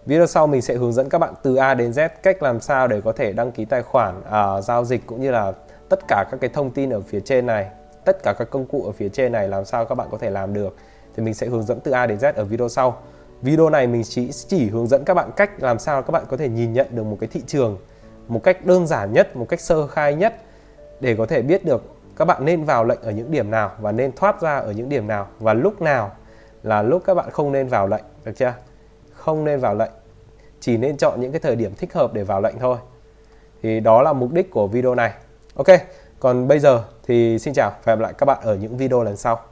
video 0.06 0.26
sau 0.26 0.48
mình 0.48 0.62
sẽ 0.62 0.76
hướng 0.76 0.94
dẫn 0.94 1.10
các 1.10 1.18
bạn 1.18 1.34
từ 1.44 1.56
A 1.56 1.74
đến 1.74 1.92
Z 1.92 2.10
cách 2.24 2.44
làm 2.44 2.60
sao 2.60 2.88
để 2.88 3.02
có 3.02 3.12
thể 3.12 3.34
đăng 3.34 3.52
ký 3.52 3.65
tài 3.65 3.84
khoản 3.84 4.20
uh, 4.20 4.63
giao 4.63 4.86
dịch 4.86 5.08
cũng 5.08 5.22
như 5.22 5.32
là 5.32 5.54
tất 5.89 6.00
cả 6.08 6.26
các 6.32 6.39
cái 6.42 6.50
thông 6.54 6.72
tin 6.72 6.89
ở 6.89 7.02
phía 7.02 7.20
trên 7.20 7.46
này, 7.46 7.70
tất 8.06 8.24
cả 8.24 8.34
các 8.34 8.50
công 8.50 8.65
cụ 8.65 8.84
ở 8.86 8.92
phía 8.92 9.10
trên 9.10 9.32
này 9.32 9.48
làm 9.48 9.65
sao 9.65 9.86
các 9.86 9.96
bạn 9.96 10.08
có 10.12 10.18
thể 10.18 10.30
làm 10.30 10.54
được. 10.54 10.76
Thì 11.15 11.24
mình 11.24 11.34
sẽ 11.34 11.48
hướng 11.48 11.63
dẫn 11.63 11.80
từ 11.80 11.92
A 11.92 12.06
đến 12.06 12.18
Z 12.18 12.34
ở 12.36 12.44
video 12.44 12.70
sau. 12.70 12.98
Video 13.42 13.70
này 13.70 13.88
mình 13.88 14.04
chỉ 14.04 14.32
chỉ 14.32 14.70
hướng 14.70 14.88
dẫn 14.88 15.04
các 15.06 15.13
bạn 15.13 15.32
cách 15.36 15.63
làm 15.63 15.80
sao 15.80 16.02
các 16.02 16.12
bạn 16.12 16.24
có 16.30 16.38
thể 16.38 16.50
nhìn 16.50 16.74
nhận 16.74 16.88
được 16.89 17.04
một 17.04 17.18
cái 17.20 17.30
thị 17.34 17.42
trường 17.48 17.78
một 18.30 18.44
cách 18.44 18.65
đơn 18.65 18.88
giản 18.88 19.13
nhất, 19.13 19.36
một 19.36 19.46
cách 19.50 19.62
sơ 19.62 19.88
khai 19.88 20.15
nhất 20.15 20.36
để 21.00 21.15
có 21.15 21.26
thể 21.26 21.42
biết 21.42 21.65
được 21.65 21.84
các 22.15 22.26
bạn 22.26 22.46
nên 22.46 22.63
vào 22.63 22.86
lệnh 22.86 23.02
ở 23.02 23.12
những 23.12 23.32
điểm 23.32 23.52
nào 23.52 23.72
và 23.80 23.92
nên 23.92 24.12
thoát 24.12 24.42
ra 24.42 24.58
ở 24.58 24.72
những 24.72 24.89
điểm 24.89 25.08
nào 25.08 25.28
và 25.39 25.54
lúc 25.54 25.82
nào 25.82 26.12
là 26.63 26.82
lúc 26.82 27.04
các 27.06 27.13
bạn 27.13 27.30
không 27.32 27.52
nên 27.52 27.68
vào 27.68 27.88
lệnh, 27.88 28.04
được 28.26 28.32
chưa? 28.36 28.54
không 29.13 29.44
nên 29.46 29.60
vào 29.60 29.76
lệnh 29.76 29.92
chỉ 30.60 30.78
nên 30.78 30.98
chọn 30.98 31.22
những 31.22 31.32
cái 31.32 31.39
thời 31.39 31.56
điểm 31.56 31.76
thích 31.76 31.94
hợp 31.94 32.13
để 32.13 32.24
vào 32.24 32.42
lệnh 32.42 32.60
thôi. 32.60 32.78
Thì 33.63 33.80
đó 33.80 34.02
là 34.02 34.13
mục 34.13 34.32
đích 34.32 34.52
của 34.52 34.68
video 34.68 34.96
này. 34.96 35.13
Ok 35.56 35.68
còn 36.20 36.48
bây 36.48 36.60
giờ 36.60 36.84
thì 37.08 37.39
xin 37.39 37.54
chào 37.54 37.70
và 37.70 37.92
hẹn 37.92 38.00
gặp 38.00 38.04
lại 38.04 38.13
các 38.18 38.26
bạn 38.26 38.38
ở 38.42 38.56
những 38.56 38.78
video 38.78 39.04
lần 39.04 39.18
sau. 39.18 39.48